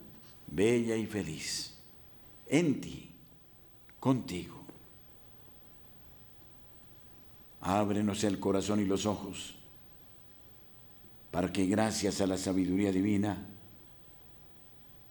bella 0.48 0.96
y 0.96 1.06
feliz. 1.06 1.76
En 2.48 2.80
ti, 2.80 3.08
contigo. 4.00 4.64
Ábrenos 7.60 8.24
el 8.24 8.40
corazón 8.40 8.80
y 8.80 8.84
los 8.84 9.06
ojos 9.06 9.54
para 11.30 11.52
que 11.52 11.66
gracias 11.66 12.20
a 12.20 12.26
la 12.26 12.36
sabiduría 12.36 12.90
divina 12.90 13.46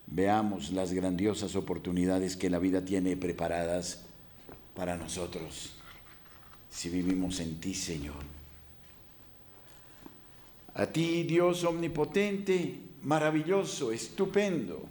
veamos 0.08 0.72
las 0.72 0.93
grandiosas 0.93 1.56
oportunidades 1.56 2.38
que 2.38 2.49
la 2.49 2.60
vida 2.60 2.84
tiene 2.84 3.18
preparadas 3.18 4.06
para 4.76 4.97
nosotros 4.97 5.76
si 6.76 6.89
vivimos 6.89 7.39
en 7.39 7.60
ti, 7.62 7.74
Señor. 7.74 8.22
A 10.74 10.86
ti, 10.88 11.24
Dios 11.24 11.64
omnipotente, 11.64 12.82
maravilloso, 13.03 13.93
estupendo, 13.93 14.84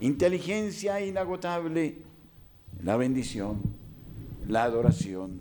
inteligencia 0.00 1.00
inagotable, 1.00 1.98
la 2.82 2.96
bendición, 2.96 3.62
la 4.48 4.64
adoración, 4.64 5.40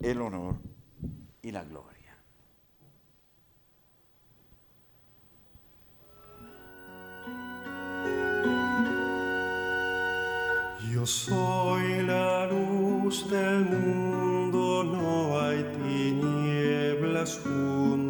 el 0.00 0.20
honor 0.20 0.54
y 1.42 1.50
la 1.50 1.64
gloria. 1.64 1.91
Yo 10.92 11.06
soy 11.06 12.02
la 12.02 12.46
luz 12.48 13.26
del 13.30 13.64
mundo, 13.64 14.84
no 14.84 15.40
hay 15.40 15.64
tinieblas 15.82 17.40
junto 17.42 18.01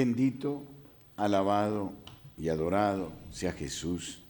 Bendito, 0.00 0.62
alabado 1.18 1.92
y 2.38 2.48
adorado 2.48 3.12
sea 3.30 3.52
Jesús 3.52 4.22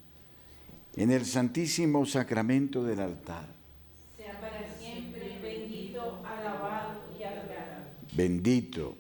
en 0.96 1.12
el 1.12 1.24
santísimo 1.24 2.04
sacramento 2.06 2.82
del 2.82 2.98
altar. 2.98 3.46
sea 4.16 4.40
para 4.40 4.68
siempre 4.80 5.38
bendito, 5.40 6.18
alabado 6.24 7.02
y 7.16 7.22
adorado. 7.22 7.84
Bendito, 8.14 8.96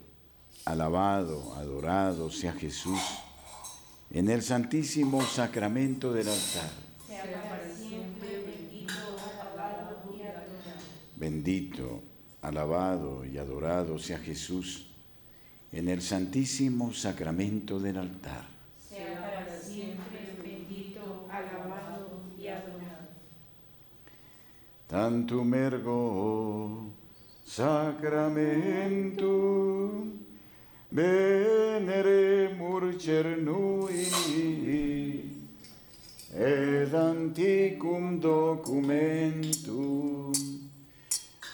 alabado, 0.64 1.54
adorado 1.54 2.30
sea 2.30 2.52
Jesús 2.52 3.00
en 4.12 4.30
el 4.30 4.40
santísimo 4.40 5.22
sacramento 5.22 6.12
del 6.12 6.28
altar. 6.28 6.70
Sea 7.04 7.48
para 7.50 7.68
siempre 7.74 8.44
bendito, 8.46 8.94
alabado 9.40 10.16
y 10.16 10.22
adorado. 10.22 10.80
Bendito, 11.16 12.00
alabado 12.42 13.24
y 13.24 13.38
adorado 13.38 13.98
sea 13.98 14.20
Jesús 14.20 14.89
en 15.72 15.88
el 15.88 16.02
santísimo 16.02 16.92
sacramento 16.92 17.78
del 17.78 17.98
altar. 17.98 18.44
Sea 18.88 19.20
para 19.20 19.56
siempre 19.60 20.34
bendito, 20.42 21.28
alabado 21.30 22.22
y 22.38 22.48
adorado. 22.48 23.10
Tantum 24.88 25.54
ergo 25.54 26.88
sacramentum 27.46 30.10
veneremur 30.90 32.98
cernui 32.98 34.08
ed 36.34 36.94
anticum 36.94 38.18
documentum 38.20 40.32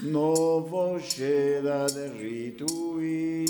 novo 0.01 0.99
scedat 0.99 1.95
ritui 2.21 3.47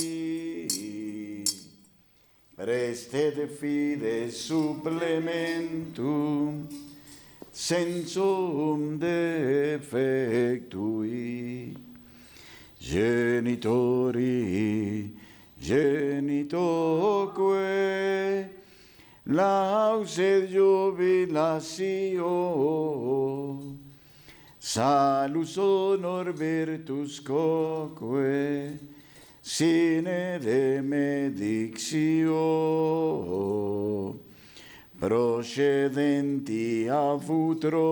prestet 2.55 3.51
fide 3.59 4.31
supplementum 4.31 6.69
sensum 7.51 8.99
defectui 8.99 9.95
genitori 12.79 14.31
genitoque 15.59 17.57
lauset 19.27 20.49
jubilatio, 20.49 22.31
salus 24.77 25.57
honor 25.57 26.33
virtus 26.35 27.19
coque, 27.21 28.79
sine 29.41 30.39
benedictio, 30.39 32.37
procedenti 34.99 36.89
a 36.91 37.19
futroque, 37.19 37.87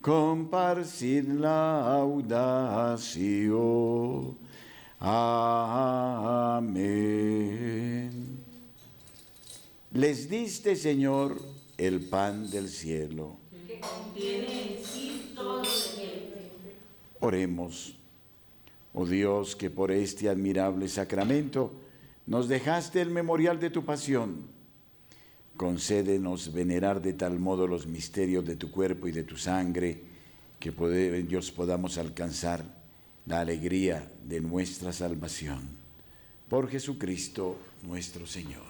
comparsit 0.00 1.28
laudatio. 1.28 2.48
Amén. 4.96 6.24
Les 9.92 10.26
diste, 10.26 10.74
Señor, 10.74 11.36
el 11.76 12.00
pan 12.08 12.48
del 12.48 12.70
cielo. 12.70 13.43
Oremos. 17.20 17.96
Oh 18.92 19.06
Dios, 19.06 19.56
que 19.56 19.70
por 19.70 19.90
este 19.90 20.28
admirable 20.28 20.88
sacramento 20.88 21.72
nos 22.26 22.48
dejaste 22.48 23.00
el 23.00 23.10
memorial 23.10 23.58
de 23.58 23.70
tu 23.70 23.84
pasión. 23.84 24.42
Concédenos 25.56 26.52
venerar 26.52 27.00
de 27.00 27.12
tal 27.12 27.38
modo 27.38 27.66
los 27.66 27.86
misterios 27.86 28.44
de 28.44 28.56
tu 28.56 28.70
cuerpo 28.70 29.06
y 29.08 29.12
de 29.12 29.22
tu 29.24 29.36
sangre, 29.36 30.00
que 30.58 30.72
poder- 30.72 31.24
podamos 31.54 31.98
alcanzar 31.98 32.64
la 33.26 33.40
alegría 33.40 34.10
de 34.24 34.40
nuestra 34.40 34.92
salvación. 34.92 35.60
Por 36.48 36.68
Jesucristo 36.68 37.56
nuestro 37.82 38.26
Señor. 38.26 38.62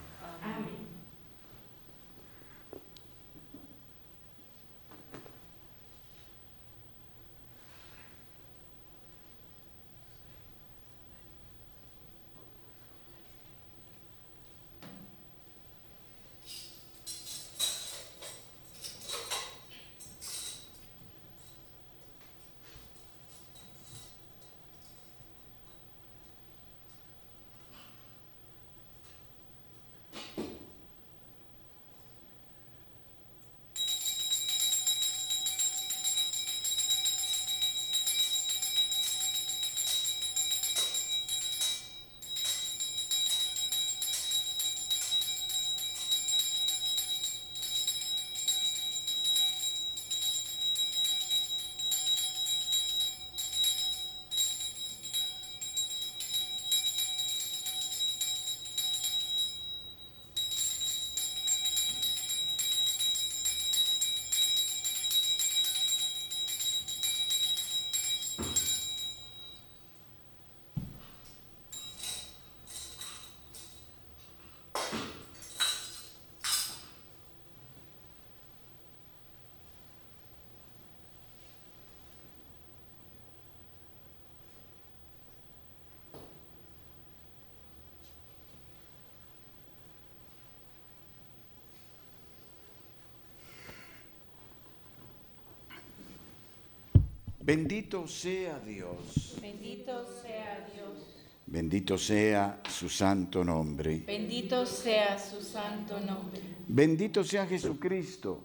Bendito 97.45 98.09
sea 98.09 98.59
Dios. 98.61 99.37
Bendito 99.39 100.07
sea 100.23 100.67
Dios. 100.75 101.15
Bendito 101.45 101.99
sea 101.99 102.63
su 102.67 102.89
santo 102.89 103.45
nombre. 103.45 104.03
Bendito 104.07 104.65
sea 104.65 105.19
su 105.19 105.43
santo 105.43 106.01
nombre. 106.01 106.41
Bendito 106.67 107.23
sea 107.23 107.47
Jesucristo, 107.47 108.41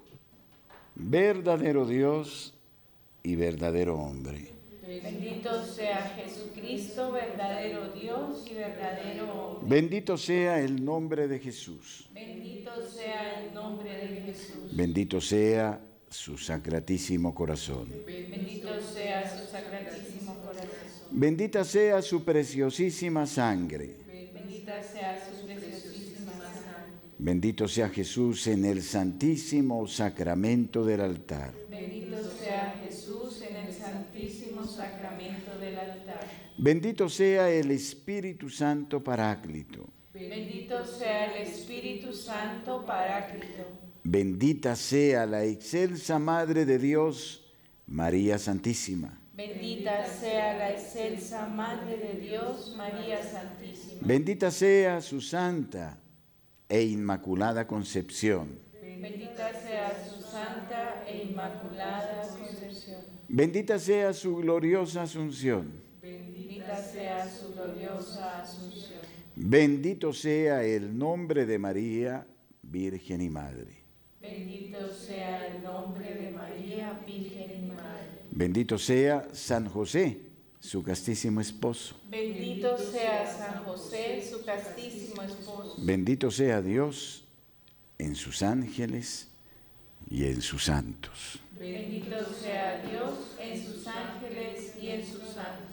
verdadero 0.96 1.86
Dios 1.86 2.54
y 3.24 3.38
verdadero 3.38 3.98
hombre. 3.98 4.52
Bendito 4.86 5.64
sea 5.66 6.14
Jesucristo, 6.18 7.14
verdadero 7.14 7.94
Dios 7.94 8.46
y 8.52 8.54
verdadero 8.56 9.32
hombre. 9.34 9.70
Bendito 9.80 10.18
sea 10.18 10.60
el 10.60 10.84
nombre 10.84 11.30
de 11.30 11.40
Jesús. 11.40 12.10
Bendito 12.14 12.72
sea 12.86 13.46
el 13.46 13.54
nombre 13.54 13.96
de 13.96 14.22
Jesús. 14.24 14.76
Bendito 14.76 15.22
sea 15.22 15.80
su 16.10 16.38
sacratísimo 16.38 17.34
corazón. 17.34 17.88
Bendito 18.06 18.70
sea 18.82 19.30
su 19.30 19.52
sacratísimo 19.52 20.36
corazón. 20.40 20.70
Bendita 21.12 21.64
sea 21.64 22.02
su 22.02 22.24
preciosísima 22.24 23.26
sangre. 23.26 23.96
Bendita 24.08 24.84
sea 24.84 25.18
su 25.26 25.46
preciosísima 25.46 26.34
sangre. 26.34 26.94
Bendito 27.18 27.68
sea 27.68 27.90
Jesús 27.90 28.48
en 28.48 28.66
el 28.66 28.82
santísimo 28.84 29.88
sacramento 29.88 30.86
del 30.86 31.02
altar. 31.02 31.54
Bendito 31.70 32.18
sea 32.32 32.76
Jesús 32.84 33.42
en 33.42 33.56
el 33.56 33.74
santísimo 33.74 34.66
sacramento 34.66 35.58
del 35.60 35.78
altar. 35.78 36.28
Bendito 36.58 37.10
sea 37.10 37.50
el 37.50 37.72
Espíritu 37.72 38.50
Santo 38.50 39.04
Paráclito. 39.04 39.88
Bendito 40.14 40.86
sea 40.86 41.34
el 41.36 41.48
Espíritu 41.48 42.14
Santo 42.14 42.86
Paráclito. 42.86 43.89
Bendita 44.04 44.76
sea 44.76 45.26
la 45.26 45.44
excelsa 45.44 46.20
Madre 46.20 46.66
de 46.66 46.80
Dios, 46.80 47.46
María 47.88 48.38
Santísima. 48.38 49.20
Bendita 49.34 50.06
sea 50.08 50.58
la 50.58 50.72
excelsa 50.72 51.48
Madre 51.48 51.98
de 51.98 52.20
Dios, 52.20 52.76
María 52.78 53.22
Santísima. 53.24 54.02
Bendita 54.02 54.52
sea 54.52 55.02
su 55.02 55.22
santa 55.22 55.98
e 56.68 56.84
inmaculada 56.84 57.68
concepción. 57.68 58.60
Bendita 59.02 59.52
sea 59.54 60.06
su 60.06 60.22
santa 60.22 61.04
e 61.08 61.24
inmaculada 61.24 62.22
concepción. 62.38 63.02
Bendita 63.28 63.80
sea 63.80 64.14
su 64.14 64.38
gloriosa 64.38 65.04
asunción. 65.04 65.82
Bendita 66.02 66.78
sea 66.84 67.30
su 67.30 67.54
gloriosa 67.54 68.42
asunción. 68.42 69.00
Bendito 69.36 70.12
sea 70.12 70.64
el 70.64 70.98
nombre 70.98 71.46
de 71.46 71.60
María, 71.60 72.28
Virgen 72.62 73.22
y 73.22 73.30
Madre. 73.30 73.79
Bendito 74.30 74.94
sea 74.94 75.48
el 75.48 75.64
nombre 75.64 76.14
de 76.14 76.30
María, 76.32 77.02
Virgen 77.06 77.52
y 77.52 77.72
Madre. 77.72 78.26
Bendito 78.30 78.78
sea 78.78 79.28
San 79.34 79.68
José, 79.68 80.20
su 80.60 80.84
castísimo 80.84 81.42
esposo. 81.42 81.96
Bendito 82.10 82.78
sea 82.78 83.26
San 83.26 83.64
José, 83.64 84.28
su 84.30 84.46
castísimo 84.46 85.24
esposo. 85.24 85.76
Bendito 85.78 86.30
sea 86.30 86.62
Dios 86.62 87.24
en 87.98 88.16
sus 88.16 88.44
ángeles 88.44 89.30
y 90.10 90.26
en 90.26 90.42
sus 90.42 90.66
santos. 90.66 91.40
Bendito 91.58 92.16
sea 92.42 92.84
Dios 92.88 93.36
en 93.40 93.66
sus 93.66 93.88
ángeles 93.88 94.76
y 94.80 94.90
en 94.90 95.06
sus 95.06 95.24
santos. 95.30 95.69